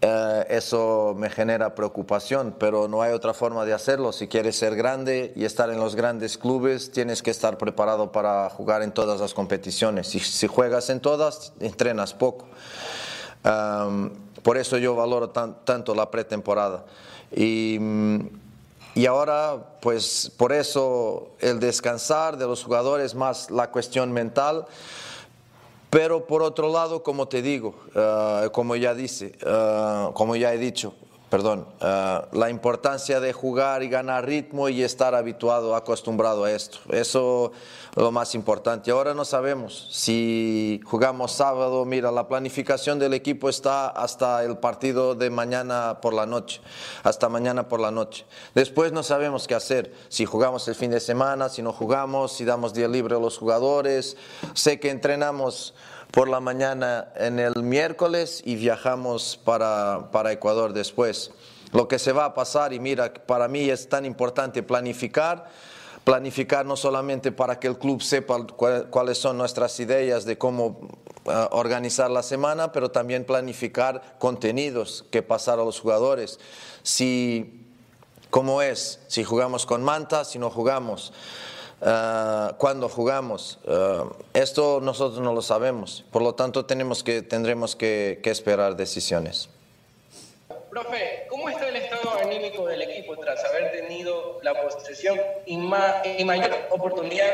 Eh, 0.00 0.46
eso 0.50 1.14
me 1.18 1.28
genera 1.28 1.74
preocupación, 1.74 2.54
pero 2.58 2.86
no 2.86 3.02
hay 3.02 3.12
otra 3.12 3.34
forma 3.34 3.64
de 3.64 3.74
hacerlo. 3.74 4.12
Si 4.12 4.28
quieres 4.28 4.56
ser 4.56 4.76
grande 4.76 5.32
y 5.34 5.44
estar 5.44 5.70
en 5.70 5.80
los 5.80 5.96
grandes 5.96 6.38
clubes, 6.38 6.92
tienes 6.92 7.20
que 7.20 7.32
estar 7.32 7.58
preparado 7.58 8.12
para 8.12 8.48
jugar 8.48 8.82
en 8.82 8.92
todas 8.92 9.20
las 9.20 9.34
competiciones. 9.34 10.06
Si, 10.06 10.20
si 10.20 10.46
juegas 10.46 10.88
en 10.88 11.00
todas, 11.00 11.52
entrenas 11.58 12.14
poco 12.14 12.46
por 13.42 14.56
eso 14.56 14.78
yo 14.78 14.94
valoro 14.94 15.30
tanto 15.30 15.94
la 15.94 16.10
pretemporada. 16.10 16.84
Y, 17.34 17.78
y 18.94 19.06
ahora, 19.06 19.78
pues 19.80 20.32
por 20.36 20.52
eso 20.52 21.30
el 21.40 21.60
descansar 21.60 22.36
de 22.36 22.46
los 22.46 22.64
jugadores 22.64 23.14
más 23.14 23.50
la 23.50 23.70
cuestión 23.70 24.12
mental. 24.12 24.66
Pero 25.90 26.26
por 26.26 26.42
otro 26.42 26.70
lado, 26.70 27.02
como 27.02 27.28
te 27.28 27.40
digo, 27.40 27.74
ah, 27.94 28.48
como 28.52 28.76
ya 28.76 28.94
dice, 28.94 29.38
ah, 29.46 30.10
como 30.14 30.36
ya 30.36 30.52
he 30.52 30.58
dicho, 30.58 30.94
perdón, 31.30 31.66
eh, 31.80 32.20
la 32.32 32.50
importancia 32.50 33.20
de 33.20 33.32
jugar 33.32 33.82
y 33.82 33.88
ganar 33.88 34.26
ritmo 34.26 34.68
y 34.68 34.82
estar 34.82 35.14
habituado, 35.14 35.76
acostumbrado 35.76 36.44
a 36.44 36.52
esto. 36.52 36.78
Eso 36.90 37.52
es 37.94 38.02
lo 38.02 38.10
más 38.10 38.34
importante. 38.34 38.90
Ahora 38.90 39.14
no 39.14 39.24
sabemos 39.24 39.88
si 39.90 40.80
jugamos 40.84 41.32
sábado, 41.32 41.84
mira, 41.84 42.10
la 42.10 42.28
planificación 42.28 42.98
del 42.98 43.14
equipo 43.14 43.48
está 43.48 43.88
hasta 43.88 44.42
el 44.44 44.58
partido 44.58 45.14
de 45.14 45.30
mañana 45.30 45.98
por 46.00 46.14
la 46.14 46.26
noche, 46.26 46.60
hasta 47.02 47.28
mañana 47.28 47.68
por 47.68 47.80
la 47.80 47.90
noche. 47.90 48.24
Después 48.54 48.92
no 48.92 49.02
sabemos 49.02 49.46
qué 49.46 49.54
hacer, 49.54 49.92
si 50.08 50.24
jugamos 50.24 50.66
el 50.68 50.74
fin 50.74 50.90
de 50.90 51.00
semana, 51.00 51.48
si 51.48 51.62
no 51.62 51.72
jugamos, 51.72 52.32
si 52.32 52.44
damos 52.44 52.72
día 52.72 52.88
libre 52.88 53.16
a 53.16 53.18
los 53.18 53.36
jugadores. 53.38 54.16
Sé 54.54 54.80
que 54.80 54.90
entrenamos 54.90 55.74
por 56.10 56.28
la 56.28 56.40
mañana 56.40 57.08
en 57.16 57.38
el 57.38 57.62
miércoles 57.62 58.42
y 58.44 58.56
viajamos 58.56 59.38
para, 59.44 60.10
para 60.10 60.32
Ecuador 60.32 60.72
después. 60.72 61.30
Lo 61.72 61.86
que 61.86 61.98
se 61.98 62.12
va 62.12 62.24
a 62.24 62.34
pasar, 62.34 62.72
y 62.72 62.80
mira, 62.80 63.12
para 63.12 63.46
mí 63.48 63.68
es 63.68 63.88
tan 63.88 64.04
importante 64.04 64.62
planificar, 64.62 65.50
planificar 66.04 66.64
no 66.64 66.76
solamente 66.76 67.30
para 67.32 67.60
que 67.60 67.68
el 67.68 67.78
club 67.78 68.02
sepa 68.02 68.46
cuáles 68.46 69.18
son 69.18 69.36
nuestras 69.36 69.78
ideas 69.78 70.24
de 70.24 70.38
cómo 70.38 70.80
eh, 71.26 71.46
organizar 71.50 72.10
la 72.10 72.22
semana, 72.22 72.72
pero 72.72 72.90
también 72.90 73.24
planificar 73.24 74.16
contenidos 74.18 75.04
que 75.10 75.22
pasar 75.22 75.58
a 75.58 75.64
los 75.64 75.78
jugadores. 75.78 76.40
Si, 76.82 77.66
¿Cómo 78.30 78.60
es? 78.60 79.00
Si 79.08 79.24
jugamos 79.24 79.64
con 79.64 79.82
manta, 79.82 80.24
si 80.24 80.38
no 80.38 80.50
jugamos. 80.50 81.12
Ah, 81.80 82.54
cuando 82.58 82.88
jugamos. 82.88 83.58
Ah, 83.66 84.04
esto 84.34 84.80
nosotros 84.80 85.20
no 85.20 85.32
lo 85.32 85.42
sabemos, 85.42 86.04
por 86.10 86.22
lo 86.22 86.34
tanto 86.34 86.66
tenemos 86.66 87.02
que, 87.02 87.22
tendremos 87.22 87.76
que, 87.76 88.20
esperar 88.24 88.76
decisiones. 88.76 89.48
Profe, 90.70 91.26
¿cómo 91.30 91.48
está 91.48 91.68
el 91.68 91.76
estado 91.76 92.12
anímico 92.20 92.66
del 92.66 92.82
equipo 92.82 93.16
tras 93.16 93.42
haber 93.44 93.72
tenido 93.72 94.38
la 94.42 94.60
posesión 94.60 95.18
y, 95.46 95.56
mayor 95.56 96.50
oportunidad 96.70 97.30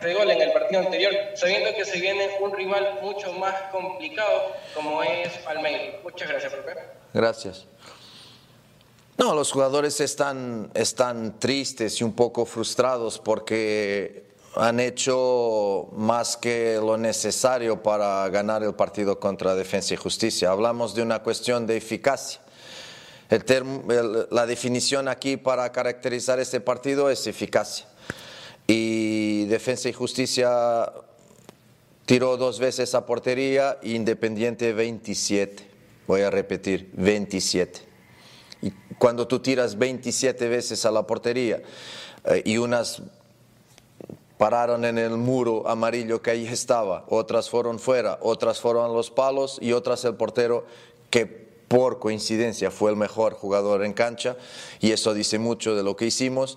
de 0.00 0.14
gol 0.14 0.30
en 0.30 0.40
el 0.40 0.52
partido 0.52 0.80
anterior, 0.80 1.12
sabiendo 1.34 1.74
que 1.74 1.84
se 1.84 2.00
viene 2.00 2.30
un 2.40 2.52
rival 2.52 2.98
mucho 3.02 3.32
más 3.34 3.54
complicado 3.70 4.52
como 4.74 5.02
es 5.02 5.28
Palmeiras? 5.38 5.96
Muchas 6.02 6.28
gracias, 6.28 6.52
profe. 6.52 6.78
Gracias. 7.12 7.66
No, 9.18 9.34
los 9.34 9.50
jugadores 9.50 10.00
están, 10.00 10.70
están 10.74 11.40
tristes 11.40 12.00
y 12.00 12.04
un 12.04 12.12
poco 12.12 12.46
frustrados 12.46 13.18
porque 13.18 14.28
han 14.54 14.78
hecho 14.78 15.88
más 15.96 16.36
que 16.36 16.76
lo 16.76 16.96
necesario 16.96 17.82
para 17.82 18.28
ganar 18.28 18.62
el 18.62 18.76
partido 18.76 19.18
contra 19.18 19.56
Defensa 19.56 19.94
y 19.94 19.96
Justicia. 19.96 20.52
Hablamos 20.52 20.94
de 20.94 21.02
una 21.02 21.20
cuestión 21.24 21.66
de 21.66 21.76
eficacia. 21.76 22.40
la 23.28 24.46
definición 24.46 25.08
aquí 25.08 25.36
para 25.36 25.72
caracterizar 25.72 26.38
este 26.38 26.60
partido 26.60 27.10
es 27.10 27.26
eficacia. 27.26 27.86
Y 28.68 29.46
Defensa 29.46 29.88
y 29.88 29.94
Justicia 29.94 30.92
tiró 32.06 32.36
dos 32.36 32.60
veces 32.60 32.94
a 32.94 33.04
portería, 33.04 33.78
Independiente 33.82 34.72
27. 34.72 35.68
Voy 36.06 36.20
a 36.20 36.30
repetir, 36.30 36.88
27 36.92 37.87
cuando 38.98 39.26
tú 39.26 39.40
tiras 39.40 39.78
27 39.78 40.48
veces 40.48 40.84
a 40.84 40.90
la 40.90 41.06
portería 41.06 41.62
eh, 42.24 42.42
y 42.44 42.58
unas 42.58 43.02
pararon 44.36 44.84
en 44.84 44.98
el 44.98 45.16
muro 45.16 45.68
amarillo 45.68 46.22
que 46.22 46.30
ahí 46.30 46.46
estaba, 46.46 47.04
otras 47.08 47.50
fueron 47.50 47.78
fuera, 47.78 48.18
otras 48.22 48.60
fueron 48.60 48.92
los 48.92 49.10
palos 49.10 49.58
y 49.60 49.72
otras 49.72 50.04
el 50.04 50.14
portero 50.14 50.64
que 51.10 51.26
por 51.26 51.98
coincidencia 51.98 52.70
fue 52.70 52.90
el 52.90 52.96
mejor 52.96 53.34
jugador 53.34 53.84
en 53.84 53.92
cancha 53.92 54.36
y 54.80 54.92
eso 54.92 55.12
dice 55.12 55.38
mucho 55.38 55.74
de 55.74 55.82
lo 55.82 55.96
que 55.96 56.06
hicimos 56.06 56.56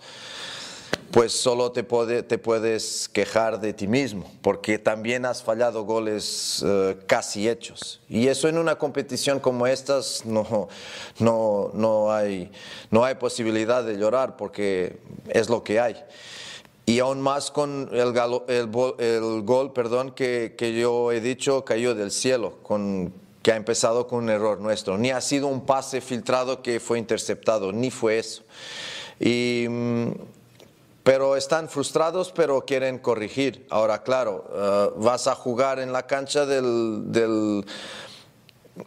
pues 1.11 1.33
solo 1.33 1.71
te, 1.71 1.83
puedes 1.83 3.09
quejar 3.09 3.59
de 3.59 3.73
ti 3.73 3.87
mismo, 3.87 4.31
porque 4.41 4.79
también 4.79 5.25
has 5.25 5.43
fallado 5.43 5.83
goles 5.83 6.63
eh, 6.65 6.97
casi 7.05 7.49
hechos. 7.49 8.01
Y 8.07 8.27
eso 8.27 8.47
en 8.47 8.57
una 8.57 8.75
competición 8.77 9.39
como 9.39 9.67
estas 9.67 10.25
no, 10.25 10.69
no, 11.19 11.71
no, 11.73 12.11
hay, 12.13 12.49
no 12.91 13.03
hay 13.03 13.15
posibilidad 13.15 13.83
de 13.83 13.97
llorar, 13.97 14.37
porque 14.37 14.99
es 15.27 15.49
lo 15.49 15.63
que 15.63 15.79
hay. 15.79 16.01
Y 16.85 16.99
aún 16.99 17.21
más 17.21 17.51
con 17.51 17.89
el, 17.91 18.13
el, 18.47 19.41
gol 19.43 19.73
perdón, 19.73 20.11
que, 20.11 20.55
que, 20.57 20.73
yo 20.73 21.11
he 21.11 21.19
dicho 21.19 21.63
cayó 21.65 21.93
del 21.93 22.11
cielo, 22.11 22.59
con, 22.63 23.13
que 23.43 23.51
ha 23.51 23.55
empezado 23.55 24.07
con 24.07 24.23
un 24.23 24.29
error 24.29 24.59
nuestro. 24.59 24.97
Ni 24.97 25.11
ha 25.11 25.21
sido 25.21 25.47
un 25.47 25.65
pase 25.65 25.99
filtrado 25.99 26.61
que 26.61 26.79
fue 26.79 26.99
interceptado, 26.99 27.71
ni 27.71 27.91
fue 27.91 28.19
eso. 28.19 28.43
Y 29.19 29.67
mm, 29.69 30.11
pero 31.03 31.35
están 31.35 31.67
frustrados, 31.67 32.31
pero 32.31 32.65
quieren 32.65 32.99
corregir. 32.99 33.65
Ahora, 33.69 34.03
claro, 34.03 34.45
eh, 34.53 34.89
vas 34.97 35.27
a 35.27 35.35
jugar 35.35 35.79
en 35.79 35.91
la 35.91 36.05
cancha 36.05 36.45
del, 36.45 37.11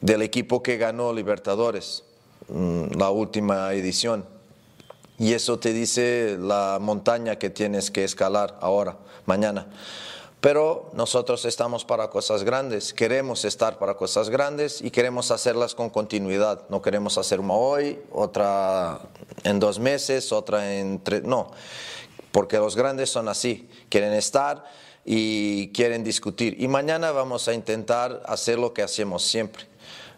del, 0.01 0.23
equipo 0.23 0.63
que 0.63 0.77
ganó 0.77 1.13
Libertadores, 1.13 2.05
mm, 2.49 2.97
la 2.99 3.11
última 3.11 3.73
edición. 3.73 4.25
Y 5.19 5.33
eso 5.33 5.59
te 5.59 5.73
dice 5.73 6.37
la 6.41 6.79
montaña 6.81 7.37
que 7.37 7.51
tienes 7.51 7.91
que 7.91 8.05
escalar 8.05 8.59
ahora, 8.61 8.97
mañana. 9.27 9.69
Pero 10.41 10.91
nosotros 10.93 11.47
estamos 11.47 11.87
para 11.87 12.11
cosas 12.11 12.45
grandes, 12.45 12.93
queremos 12.93 13.47
estar 13.47 13.79
para 13.79 13.95
cosas 13.95 14.29
grandes 14.29 14.83
y 14.83 14.91
queremos 14.91 15.31
hacerlas 15.31 15.75
con 15.75 15.89
continuidad. 15.89 16.69
No 16.69 16.83
queremos 16.83 17.17
hacer 17.17 17.41
una 17.41 17.55
hoy, 17.55 17.99
otra 18.13 19.01
en 19.43 19.59
dos 19.59 19.79
meses, 19.79 20.33
otra 20.33 20.75
en 20.75 21.03
tres. 21.03 21.23
No, 21.23 21.51
porque 22.35 22.57
los 22.57 22.75
grandes 22.75 23.11
son 23.11 23.29
así, 23.29 23.69
quieren 23.89 24.13
estar 24.13 24.65
y 25.05 25.69
quieren 25.69 26.03
discutir. 26.03 26.61
Y 26.61 26.67
mañana 26.67 27.13
vamos 27.13 27.47
a 27.47 27.55
intentar 27.55 28.25
hacer 28.27 28.59
lo 28.59 28.75
que 28.75 28.83
hacemos 28.83 29.23
siempre. 29.23 29.67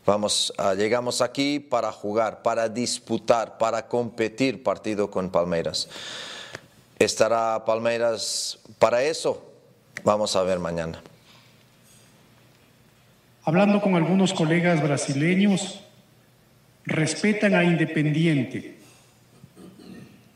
Vamos, 0.06 0.50
llegamos 0.78 1.20
aquí 1.20 1.60
para 1.60 1.92
jugar, 1.92 2.40
para 2.40 2.70
disputar, 2.70 3.58
para 3.58 3.86
competir 3.86 4.62
partido 4.62 5.10
con 5.10 5.28
Palmeiras. 5.28 5.90
¿Estará 6.98 7.62
Palmeiras 7.66 8.60
para 8.78 9.02
eso? 9.02 9.52
Vamos 10.02 10.34
a 10.36 10.42
ver 10.42 10.58
mañana. 10.58 11.02
Hablando 13.44 13.82
con 13.82 13.94
algunos 13.94 14.32
colegas 14.32 14.82
brasileños, 14.82 15.82
respetan 16.86 17.54
a 17.54 17.62
Independiente, 17.62 18.75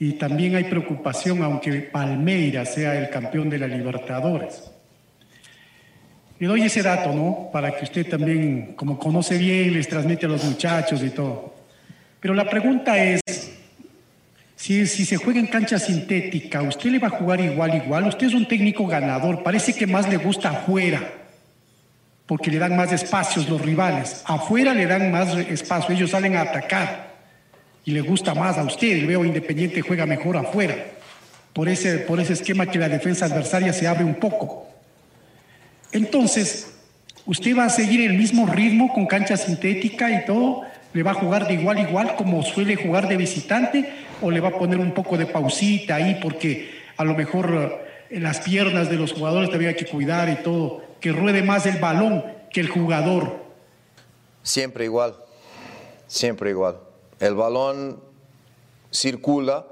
y 0.02 0.14
también 0.14 0.56
hay 0.56 0.64
preocupación, 0.64 1.42
aunque 1.42 1.72
Palmeiras 1.82 2.72
sea 2.72 2.98
el 2.98 3.10
campeón 3.10 3.50
de 3.50 3.58
la 3.58 3.66
Libertadores. 3.66 4.62
Le 6.38 6.46
doy 6.46 6.62
ese 6.62 6.82
dato, 6.82 7.12
¿no? 7.12 7.50
Para 7.52 7.76
que 7.76 7.84
usted 7.84 8.08
también, 8.08 8.72
como 8.76 8.98
conoce 8.98 9.36
bien, 9.36 9.74
les 9.74 9.86
transmite 9.86 10.24
a 10.24 10.30
los 10.30 10.42
muchachos 10.42 11.02
y 11.02 11.10
todo. 11.10 11.54
Pero 12.18 12.32
la 12.32 12.48
pregunta 12.48 12.96
es, 12.96 13.20
si, 14.56 14.86
si 14.86 15.04
se 15.04 15.18
juega 15.18 15.38
en 15.38 15.48
cancha 15.48 15.78
sintética, 15.78 16.62
¿usted 16.62 16.92
le 16.92 16.98
va 16.98 17.08
a 17.08 17.18
jugar 17.18 17.38
igual, 17.42 17.74
igual? 17.74 18.06
Usted 18.06 18.28
es 18.28 18.34
un 18.34 18.48
técnico 18.48 18.86
ganador, 18.86 19.42
parece 19.42 19.74
que 19.74 19.86
más 19.86 20.08
le 20.08 20.16
gusta 20.16 20.48
afuera. 20.48 21.12
porque 22.24 22.50
le 22.50 22.58
dan 22.58 22.74
más 22.74 22.90
espacios 22.92 23.50
los 23.50 23.60
rivales. 23.60 24.22
Afuera 24.24 24.72
le 24.72 24.86
dan 24.86 25.10
más 25.10 25.36
espacio, 25.36 25.94
ellos 25.94 26.10
salen 26.10 26.36
a 26.36 26.42
atacar 26.42 27.09
y 27.84 27.92
le 27.92 28.00
gusta 28.00 28.34
más 28.34 28.58
a 28.58 28.62
usted. 28.62 29.06
Veo 29.06 29.24
Independiente 29.24 29.82
juega 29.82 30.06
mejor 30.06 30.36
afuera, 30.36 30.76
por 31.52 31.68
ese, 31.68 31.98
por 31.98 32.20
ese 32.20 32.34
esquema 32.34 32.66
que 32.66 32.78
la 32.78 32.88
defensa 32.88 33.26
adversaria 33.26 33.72
se 33.72 33.86
abre 33.86 34.04
un 34.04 34.14
poco. 34.14 34.68
Entonces, 35.92 36.74
usted 37.26 37.56
va 37.56 37.64
a 37.64 37.70
seguir 37.70 38.00
el 38.02 38.16
mismo 38.16 38.46
ritmo 38.46 38.92
con 38.92 39.06
cancha 39.06 39.36
sintética 39.36 40.10
y 40.10 40.24
todo, 40.24 40.62
le 40.92 41.02
va 41.02 41.12
a 41.12 41.14
jugar 41.14 41.46
de 41.46 41.54
igual 41.54 41.76
a 41.76 41.82
igual 41.82 42.16
como 42.16 42.42
suele 42.42 42.76
jugar 42.76 43.08
de 43.08 43.16
visitante 43.16 43.88
o 44.20 44.30
le 44.30 44.40
va 44.40 44.48
a 44.48 44.58
poner 44.58 44.78
un 44.78 44.92
poco 44.92 45.16
de 45.16 45.26
pausita 45.26 45.96
ahí 45.96 46.18
porque 46.20 46.70
a 46.96 47.04
lo 47.04 47.14
mejor 47.14 47.84
en 48.10 48.22
las 48.22 48.40
piernas 48.40 48.90
de 48.90 48.96
los 48.96 49.12
jugadores 49.12 49.50
también 49.50 49.70
hay 49.70 49.76
que 49.76 49.86
cuidar 49.86 50.28
y 50.28 50.42
todo, 50.42 50.82
que 51.00 51.12
ruede 51.12 51.42
más 51.42 51.66
el 51.66 51.78
balón 51.78 52.24
que 52.52 52.60
el 52.60 52.68
jugador. 52.68 53.44
Siempre 54.42 54.84
igual, 54.84 55.14
siempre 56.06 56.50
igual. 56.50 56.89
El 57.20 57.34
balón 57.34 58.02
circula 58.90 59.66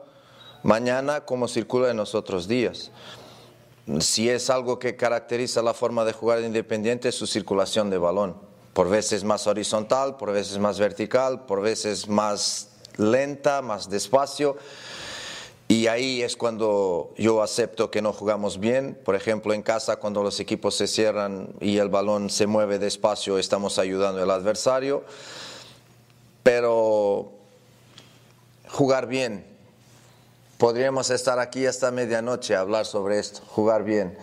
mañana 0.62 1.24
como 1.24 1.48
circula 1.48 1.90
en 1.90 1.96
los 1.96 2.14
otros 2.14 2.46
días. 2.46 2.92
Si 4.00 4.28
es 4.28 4.50
algo 4.50 4.78
que 4.78 4.96
caracteriza 4.96 5.62
la 5.62 5.74
forma 5.74 6.04
de 6.04 6.12
jugar 6.12 6.40
de 6.40 6.46
Independiente, 6.46 7.08
es 7.08 7.14
su 7.14 7.26
circulación 7.26 7.90
de 7.90 7.98
balón. 7.98 8.36
Por 8.74 8.88
veces 8.88 9.24
más 9.24 9.46
horizontal, 9.46 10.16
por 10.16 10.32
veces 10.32 10.58
más 10.58 10.78
vertical, 10.78 11.46
por 11.46 11.62
veces 11.62 12.06
más 12.06 12.68
lenta, 12.96 13.62
más 13.62 13.90
despacio 13.90 14.56
y 15.70 15.86
ahí 15.86 16.22
es 16.22 16.34
cuando 16.34 17.12
yo 17.18 17.42
acepto 17.42 17.90
que 17.90 18.00
no 18.00 18.14
jugamos 18.14 18.58
bien. 18.58 18.98
Por 19.04 19.14
ejemplo, 19.14 19.52
en 19.52 19.62
casa, 19.62 19.96
cuando 19.96 20.22
los 20.22 20.40
equipos 20.40 20.74
se 20.74 20.86
cierran 20.86 21.50
y 21.60 21.76
el 21.76 21.90
balón 21.90 22.30
se 22.30 22.46
mueve 22.46 22.78
despacio, 22.78 23.38
estamos 23.38 23.78
ayudando 23.78 24.22
al 24.22 24.30
adversario. 24.30 25.04
Pero 26.42 27.32
jugar 28.70 29.06
bien. 29.06 29.46
Podríamos 30.58 31.10
estar 31.10 31.38
aquí 31.38 31.66
hasta 31.66 31.90
medianoche 31.90 32.56
a 32.56 32.60
hablar 32.60 32.86
sobre 32.86 33.18
esto, 33.18 33.40
jugar 33.48 33.84
bien. 33.84 34.18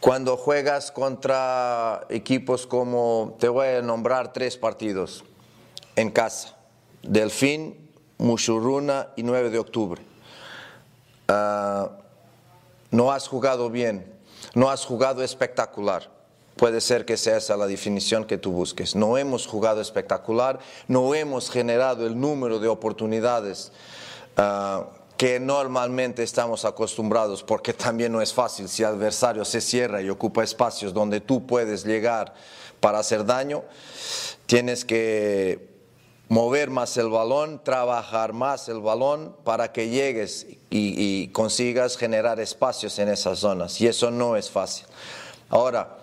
Cuando 0.00 0.36
juegas 0.36 0.90
contra 0.90 2.06
equipos 2.08 2.66
como, 2.66 3.36
te 3.38 3.48
voy 3.48 3.68
a 3.68 3.82
nombrar 3.82 4.32
tres 4.32 4.56
partidos 4.56 5.24
en 5.94 6.10
casa, 6.10 6.56
Delfín, 7.02 7.90
Mushuruna 8.18 9.08
y 9.16 9.22
9 9.22 9.50
de 9.50 9.58
octubre 9.58 10.12
Ah, 11.28 11.90
no 12.90 13.10
has 13.10 13.26
jugado 13.26 13.70
bien, 13.70 14.12
no 14.54 14.68
has 14.68 14.84
jugado 14.84 15.22
espectacular. 15.22 16.10
Puede 16.62 16.80
ser 16.80 17.04
que 17.04 17.16
sea 17.16 17.38
esa 17.38 17.56
la 17.56 17.66
definición 17.66 18.24
que 18.24 18.38
tú 18.38 18.52
busques. 18.52 18.94
No 18.94 19.18
hemos 19.18 19.48
jugado 19.48 19.80
espectacular, 19.80 20.60
no 20.86 21.12
hemos 21.12 21.50
generado 21.50 22.06
el 22.06 22.20
número 22.20 22.60
de 22.60 22.68
oportunidades 22.68 23.72
ah, 24.36 24.86
que 25.16 25.40
normalmente 25.40 26.22
estamos 26.22 26.64
acostumbrados, 26.64 27.42
porque 27.42 27.72
también 27.72 28.12
no 28.12 28.22
es 28.22 28.32
fácil 28.32 28.68
si 28.68 28.84
el 28.84 28.90
adversario 28.90 29.44
se 29.44 29.60
cierra 29.60 30.02
y 30.02 30.08
ocupa 30.08 30.44
espacios 30.44 30.94
donde 30.94 31.20
tú 31.20 31.48
puedes 31.48 31.84
llegar 31.84 32.32
para 32.78 33.00
hacer 33.00 33.26
daño. 33.26 33.64
Tienes 34.46 34.84
que 34.84 35.68
mover 36.28 36.70
más 36.70 36.96
el 36.96 37.08
balón, 37.08 37.60
trabajar 37.64 38.32
más 38.34 38.68
el 38.68 38.78
balón 38.78 39.34
para 39.42 39.72
que 39.72 39.88
llegues 39.88 40.46
y, 40.70 41.26
consigas 41.32 41.96
generar 41.96 42.38
espacios 42.38 43.00
en 43.00 43.08
esas 43.08 43.40
zonas. 43.40 43.80
Y 43.80 43.88
eso 43.88 44.12
no 44.12 44.36
es 44.36 44.48
fácil. 44.48 44.86
Ahora, 45.50 45.98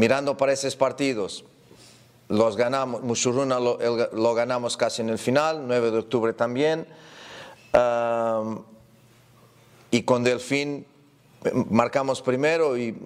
mirando 0.00 0.34
para 0.38 0.54
esos 0.54 0.76
partidos, 0.76 1.44
los 2.28 2.56
ganamos, 2.56 3.02
Mushuruna 3.02 3.60
lo, 3.60 4.34
ganamos 4.34 4.78
casi 4.78 5.02
en 5.02 5.10
el 5.10 5.18
final, 5.18 5.64
9 5.66 5.90
de 5.90 5.98
octubre 5.98 6.32
también. 6.32 6.86
y 9.90 10.02
con 10.04 10.24
Delfín 10.24 10.86
marcamos 11.68 12.22
primero 12.22 12.78
y, 12.78 12.96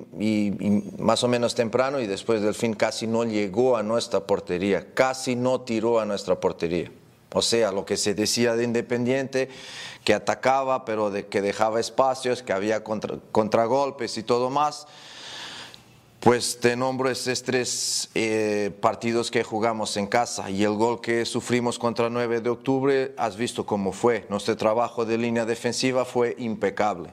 más 0.98 1.24
o 1.24 1.28
menos 1.28 1.57
temprano 1.57 1.98
y 1.98 2.07
después 2.07 2.42
del 2.42 2.54
fin 2.54 2.74
casi 2.74 3.09
no 3.09 3.24
llegó 3.24 3.76
a 3.76 3.83
nuestra 3.83 4.20
portería, 4.20 4.94
casi 4.94 5.35
no 5.35 5.62
tiró 5.62 5.98
a 5.98 6.04
nuestra 6.04 6.38
portería. 6.38 6.92
O 7.33 7.42
sea, 7.42 7.72
lo 7.72 7.85
que 7.85 7.96
se 7.96 8.14
decía 8.14 8.54
de 8.54 8.62
Independiente, 8.62 9.48
que 10.04 10.14
atacaba, 10.14 10.85
pero 10.85 11.11
de, 11.11 11.26
que 11.26 11.42
dejaba 11.42 11.80
espacios, 11.80 12.44
que 12.44 12.52
había 12.52 12.85
contragolpes 12.85 14.16
y 14.16 14.22
todo 14.22 14.48
más. 14.48 14.87
Pues 16.24 16.58
te 16.58 16.74
nombro 16.74 17.10
esos 17.10 17.42
tres 17.42 18.08
eh, 18.14 18.72
partidos 18.80 19.30
que 19.30 19.44
jugamos 19.44 19.96
en 19.96 20.06
casa 20.06 20.50
y 20.50 20.64
el 20.64 20.72
gol 20.72 21.00
que 21.00 21.24
sufrimos 21.26 21.78
contra 21.78 22.10
9 22.10 22.40
de 22.40 22.50
octubre, 22.50 23.14
has 23.16 23.37
visto 23.37 23.64
cómo 23.66 23.92
fue. 23.92 24.26
Nuestro 24.30 24.56
trabajo 24.56 25.04
de 25.04 25.18
línea 25.18 25.44
defensiva 25.44 26.04
fue 26.04 26.34
impecable 26.38 27.12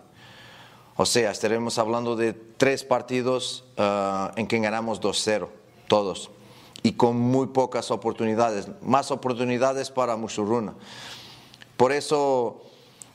o 1.02 1.06
sea, 1.06 1.32
estaremos 1.32 1.80
hablando 1.80 2.16
de 2.16 2.34
tres 2.34 2.84
partidos 2.84 3.64
ah, 3.78 4.34
en 4.36 4.46
que 4.46 4.60
ganamos 4.60 5.02
2-0, 5.02 5.48
todos, 5.88 6.30
y 6.84 6.94
con 6.94 7.18
muy 7.18 7.48
pocas 7.48 7.90
oportunidades, 7.90 8.68
más 8.84 9.10
oportunidades 9.10 9.90
para 9.90 10.16
Musurruna. 10.16 10.76
Por 11.76 11.92
eso 11.92 12.62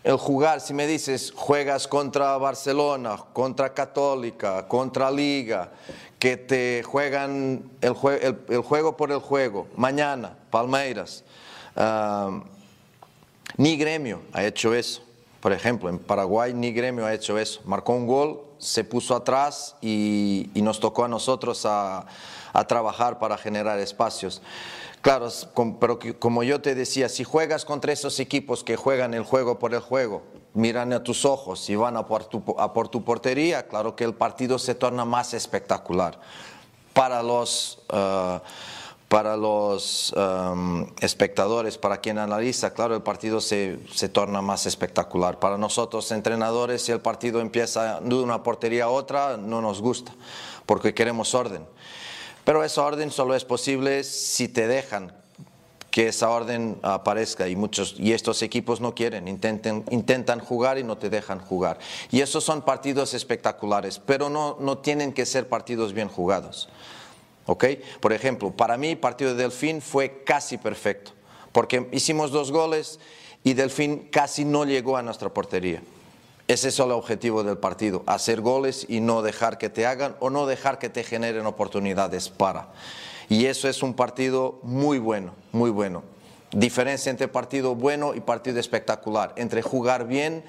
el 0.06 0.18
jugar, 0.18 0.60
si 0.60 0.72
me 0.72 0.86
dices, 0.86 1.32
juegas 1.34 1.88
contra 1.88 2.38
Barcelona, 2.38 3.16
contra 3.32 3.74
Católica, 3.74 4.68
contra 4.68 5.10
Liga, 5.10 5.70
que 6.16 6.36
te 6.36 6.84
juegan 6.84 7.68
el, 7.80 7.92
juego 7.92 8.96
por 8.96 9.10
el 9.10 9.18
juego, 9.18 9.66
mañana, 9.74 10.36
Palmeiras, 10.48 11.24
ni 13.56 13.76
gremio 13.76 14.22
ha 14.32 14.44
hecho 14.44 14.72
eso. 14.74 15.02
Por 15.40 15.52
ejemplo, 15.52 15.88
en 15.88 15.98
Paraguay 15.98 16.54
ni 16.54 16.70
gremio 16.70 17.04
ha 17.04 17.12
hecho 17.12 17.36
eso. 17.36 17.60
Marcó 17.64 17.92
un 17.94 18.06
gol, 18.06 18.42
se 18.58 18.84
puso 18.84 19.16
atrás 19.16 19.74
y, 19.82 20.50
nos 20.54 20.78
tocó 20.78 21.04
a 21.04 21.08
nosotros 21.08 21.66
a, 21.66 22.06
trabajar 22.68 23.18
para 23.18 23.36
generar 23.36 23.80
espacios. 23.80 24.40
Claro, 25.06 25.28
pero 25.78 26.00
como 26.18 26.42
yo 26.42 26.60
te 26.60 26.74
decía, 26.74 27.08
si 27.08 27.22
juegas 27.22 27.64
contra 27.64 27.92
esos 27.92 28.18
equipos 28.18 28.64
que 28.64 28.74
juegan 28.74 29.14
el 29.14 29.22
juego 29.22 29.56
por 29.56 29.72
el 29.72 29.78
juego, 29.78 30.24
miran 30.52 30.92
a 30.92 31.04
tus 31.04 31.24
ojos 31.24 31.70
y 31.70 31.76
van 31.76 31.96
a 31.96 32.08
por 32.08 32.24
tu, 32.24 32.42
a 32.58 32.72
por 32.72 32.88
tu 32.88 33.04
portería, 33.04 33.68
claro 33.68 33.94
que 33.94 34.02
el 34.02 34.14
partido 34.14 34.58
se 34.58 34.74
torna 34.74 35.04
más 35.04 35.32
espectacular. 35.32 36.18
Para 36.92 37.22
los... 37.22 37.78
Uh, 37.88 38.40
para 39.08 39.36
los 39.36 40.12
um, 40.16 40.84
espectadores, 41.00 41.78
para 41.78 41.98
quien 41.98 42.18
analiza, 42.18 42.74
claro, 42.74 42.96
el 42.96 43.02
partido 43.02 43.40
se, 43.40 43.78
se, 43.94 44.08
torna 44.08 44.42
más 44.42 44.66
espectacular. 44.66 45.38
Para 45.38 45.56
nosotros, 45.56 46.10
entrenadores, 46.10 46.82
si 46.82 46.90
el 46.90 46.98
partido 46.98 47.40
empieza 47.40 48.00
de 48.00 48.14
una 48.16 48.42
portería 48.42 48.86
a 48.86 48.88
otra, 48.88 49.36
no 49.36 49.62
nos 49.62 49.80
gusta, 49.80 50.12
porque 50.66 50.92
queremos 50.92 51.36
orden. 51.36 51.64
Pero 52.46 52.62
esa 52.62 52.84
orden 52.84 53.10
solo 53.10 53.34
es 53.34 53.44
posible 53.44 54.04
si 54.04 54.46
te 54.46 54.68
dejan 54.68 55.12
que 55.90 56.06
esa 56.06 56.30
orden 56.30 56.78
aparezca 56.82 57.48
y 57.48 57.56
muchos 57.56 57.96
y 57.98 58.12
estos 58.12 58.40
equipos 58.40 58.80
no 58.80 58.94
quieren, 58.94 59.26
intentan, 59.26 59.82
intentan 59.90 60.38
jugar 60.38 60.78
y 60.78 60.84
no 60.84 60.96
te 60.96 61.10
dejan 61.10 61.40
jugar. 61.40 61.80
Y 62.12 62.20
esos 62.20 62.44
son 62.44 62.62
partidos 62.62 63.14
espectaculares, 63.14 63.98
pero 63.98 64.30
no, 64.30 64.58
no 64.60 64.78
tienen 64.78 65.12
que 65.12 65.26
ser 65.26 65.48
partidos 65.48 65.92
bien 65.92 66.06
jugados. 66.06 66.68
Por 68.00 68.12
ejemplo, 68.12 68.52
para 68.52 68.76
mí 68.76 68.94
partido 68.94 69.34
de 69.34 69.42
Delfín 69.42 69.82
fue 69.82 70.22
casi 70.22 70.56
perfecto, 70.56 71.10
porque 71.50 71.88
hicimos 71.90 72.30
dos 72.30 72.52
goles 72.52 73.00
y 73.42 73.54
Delfín 73.54 74.06
casi 74.12 74.44
no 74.44 74.64
llegó 74.64 74.96
a 74.96 75.02
nuestra 75.02 75.30
portería. 75.30 75.82
Ese 76.48 76.68
es 76.68 76.78
el 76.78 76.92
objetivo 76.92 77.42
del 77.42 77.58
partido, 77.58 78.04
hacer 78.06 78.40
goles 78.40 78.86
y 78.88 79.00
no 79.00 79.22
dejar 79.22 79.58
que 79.58 79.68
te 79.68 79.84
hagan 79.84 80.14
o 80.20 80.30
no 80.30 80.46
dejar 80.46 80.78
que 80.78 80.88
te 80.88 81.02
generen 81.02 81.44
oportunidades 81.44 82.28
para. 82.28 82.68
Y 83.28 83.46
eso 83.46 83.68
es 83.68 83.82
un 83.82 83.94
partido 83.94 84.60
muy 84.62 84.98
bueno, 84.98 85.32
muy 85.50 85.70
bueno. 85.70 86.04
Diferencia 86.52 87.10
entre 87.10 87.26
partido 87.26 87.74
bueno 87.74 88.14
y 88.14 88.20
partido 88.20 88.60
espectacular, 88.60 89.32
entre 89.36 89.60
jugar 89.60 90.06
bien 90.06 90.44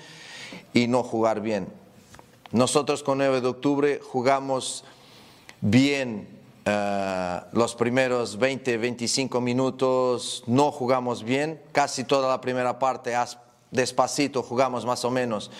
y 0.72 0.88
no 0.88 1.02
jugar 1.02 1.42
bien. 1.42 1.68
Nosotros 2.52 3.02
con 3.02 3.18
9 3.18 3.42
de 3.42 3.48
octubre 3.48 4.00
jugamos 4.04 4.86
bien 5.62 6.28
eh, 6.66 7.42
los 7.54 7.76
primeros 7.76 8.38
20, 8.38 8.78
25 8.78 9.42
minutos 9.42 10.44
no 10.46 10.72
jugamos 10.72 11.24
bien, 11.24 11.62
casi 11.72 12.04
toda 12.04 12.30
la 12.30 12.40
primera 12.40 12.78
parte 12.78 13.16
despacito 13.72 14.44
jugamos 14.44 14.86
más 14.86 15.04
o 15.06 15.12
menos, 15.12 15.52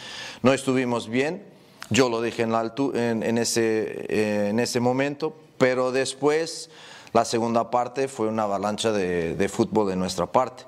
no 0.42 0.54
estuvimos 0.54 1.10
bien, 1.10 1.44
yo 1.90 2.10
lo 2.10 2.22
dije 2.22 2.44
en, 2.44 3.24
en, 3.24 3.38
ese, 3.38 4.06
eh, 4.10 4.50
en 4.50 4.60
ese 4.60 4.80
momento, 4.80 5.36
pero 5.58 5.92
después 5.92 6.70
la 7.14 7.26
segunda 7.26 7.72
parte 7.72 8.08
fue 8.08 8.28
una 8.28 8.44
avalancha 8.44 8.92
de, 8.92 9.50
fútbol 9.50 9.90
de 9.90 9.96
nuestra 9.96 10.26
parte, 10.26 10.64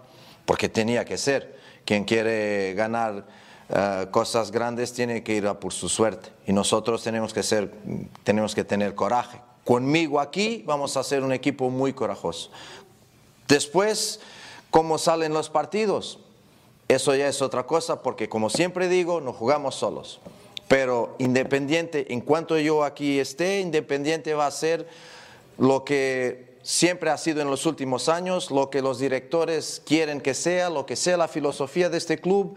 porque 0.46 0.70
tenía 0.70 1.06
que 1.06 1.18
ser, 1.18 1.58
quien 1.86 2.06
quiere 2.06 2.74
ganar 2.76 3.26
eh, 3.70 4.08
cosas 4.12 4.52
grandes 4.52 4.94
tiene 4.94 5.24
que 5.24 5.36
ir 5.36 5.48
a 5.48 5.60
por 5.60 5.74
su 5.74 5.90
suerte 5.90 6.30
y 6.48 6.54
nosotros 6.54 7.04
tenemos 7.04 7.34
que, 7.34 7.44
ser, 7.44 7.72
tenemos 8.24 8.56
que 8.56 8.64
tener 8.64 8.96
coraje 8.96 9.42
conmigo 9.70 10.20
aquí, 10.20 10.64
vamos 10.66 10.98
a 10.98 11.04
ser 11.04 11.24
un 11.24 11.32
equipo 11.32 11.70
muy 11.70 11.94
corajoso. 11.94 12.50
Después, 13.48 14.20
¿cómo 14.72 14.98
salen 14.98 15.32
los 15.32 15.52
partidos? 15.52 16.18
Eso 16.90 17.14
ya 17.14 17.28
es 17.28 17.44
otra 17.44 17.68
cosa 17.68 18.02
porque 18.02 18.28
como 18.28 18.50
siempre 18.50 18.90
digo, 18.90 19.22
no 19.22 19.32
jugamos 19.32 19.76
solos. 19.76 20.20
Pero 20.68 21.16
Independiente, 21.20 22.12
en 22.12 22.20
cuanto 22.20 22.58
yo 22.58 22.84
aquí 22.84 23.20
esté, 23.20 23.60
Independiente 23.60 24.34
va 24.34 24.48
a 24.48 24.52
ser 24.52 24.88
lo 25.60 25.86
que 25.86 26.58
siempre 26.64 27.12
ha 27.12 27.18
sido 27.20 27.42
en 27.42 27.50
los 27.52 27.68
últimos 27.68 28.10
años, 28.10 28.50
lo 28.50 28.72
que 28.72 28.82
los 28.82 28.98
directores 28.98 29.84
quieren 29.86 30.20
que 30.20 30.34
sea, 30.34 30.72
lo 30.72 30.88
que 30.88 30.96
sea 30.96 31.16
la 31.16 31.28
filosofía 31.28 31.92
de 31.92 32.00
este 32.00 32.18
club, 32.18 32.56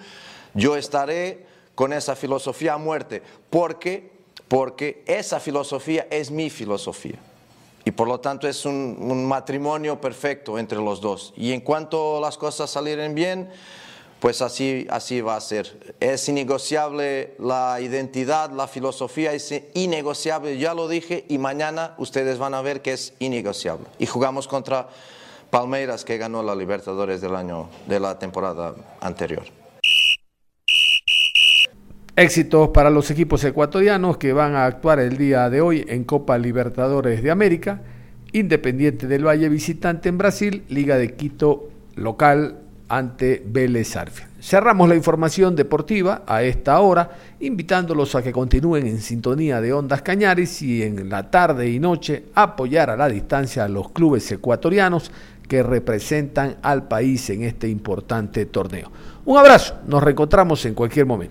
yo 0.54 0.76
estaré 0.76 1.44
con 1.74 1.92
esa 1.92 2.16
filosofía 2.16 2.72
a 2.72 2.78
muerte. 2.78 3.22
porque 3.50 4.12
Porque 4.48 5.02
esa 5.06 5.40
filosofía 5.40 6.06
es 6.10 6.30
mi 6.30 6.48
filosofía. 6.48 7.18
Y 7.84 7.90
por 7.90 8.08
lo 8.08 8.20
tanto 8.20 8.48
es 8.48 8.64
un, 8.64 8.96
un 8.98 9.26
matrimonio 9.26 10.00
perfecto 10.00 10.58
entre 10.58 10.78
los 10.78 11.02
dos. 11.02 11.34
Y 11.36 11.52
en 11.52 11.60
cuanto 11.60 12.18
las 12.18 12.38
cosas 12.38 12.70
salieren 12.70 13.14
bien, 13.14 13.50
pues 14.22 14.40
así, 14.40 14.86
así 14.88 15.20
va 15.20 15.34
a 15.34 15.40
ser. 15.40 15.96
Es 15.98 16.28
innegociable 16.28 17.34
la 17.40 17.80
identidad, 17.80 18.52
la 18.52 18.68
filosofía 18.68 19.32
es 19.32 19.52
innegociable, 19.74 20.56
ya 20.58 20.74
lo 20.74 20.86
dije, 20.86 21.24
y 21.28 21.38
mañana 21.38 21.94
ustedes 21.98 22.38
van 22.38 22.54
a 22.54 22.62
ver 22.62 22.82
que 22.82 22.92
es 22.92 23.14
innegociable. 23.18 23.86
Y 23.98 24.06
jugamos 24.06 24.46
contra 24.46 24.88
Palmeiras, 25.50 26.04
que 26.04 26.18
ganó 26.18 26.40
la 26.44 26.54
Libertadores 26.54 27.20
del 27.20 27.34
año, 27.34 27.68
de 27.88 27.98
la 27.98 28.16
temporada 28.16 28.76
anterior. 29.00 29.42
Éxitos 32.14 32.68
para 32.68 32.90
los 32.90 33.10
equipos 33.10 33.42
ecuatorianos 33.42 34.18
que 34.18 34.32
van 34.32 34.54
a 34.54 34.66
actuar 34.66 35.00
el 35.00 35.16
día 35.16 35.50
de 35.50 35.62
hoy 35.62 35.84
en 35.88 36.04
Copa 36.04 36.38
Libertadores 36.38 37.24
de 37.24 37.32
América, 37.32 37.82
Independiente 38.30 39.08
del 39.08 39.26
Valle 39.26 39.48
visitante 39.48 40.08
en 40.08 40.16
Brasil, 40.16 40.62
Liga 40.68 40.96
de 40.96 41.16
Quito 41.16 41.70
local 41.96 42.61
ante 42.92 43.42
Vélez 43.46 43.96
Arfield. 43.96 44.28
Cerramos 44.38 44.86
la 44.86 44.94
información 44.94 45.56
deportiva 45.56 46.24
a 46.26 46.42
esta 46.42 46.78
hora, 46.80 47.10
invitándolos 47.40 48.14
a 48.14 48.22
que 48.22 48.32
continúen 48.32 48.86
en 48.86 49.00
sintonía 49.00 49.62
de 49.62 49.72
Ondas 49.72 50.02
Cañaris 50.02 50.60
y 50.60 50.82
en 50.82 51.08
la 51.08 51.30
tarde 51.30 51.70
y 51.70 51.80
noche 51.80 52.24
apoyar 52.34 52.90
a 52.90 52.96
la 52.98 53.08
distancia 53.08 53.64
a 53.64 53.68
los 53.68 53.92
clubes 53.92 54.30
ecuatorianos 54.30 55.10
que 55.48 55.62
representan 55.62 56.56
al 56.60 56.86
país 56.86 57.30
en 57.30 57.44
este 57.44 57.66
importante 57.66 58.44
torneo. 58.44 58.92
Un 59.24 59.38
abrazo, 59.38 59.76
nos 59.86 60.02
reencontramos 60.02 60.62
en 60.66 60.74
cualquier 60.74 61.06
momento. 61.06 61.30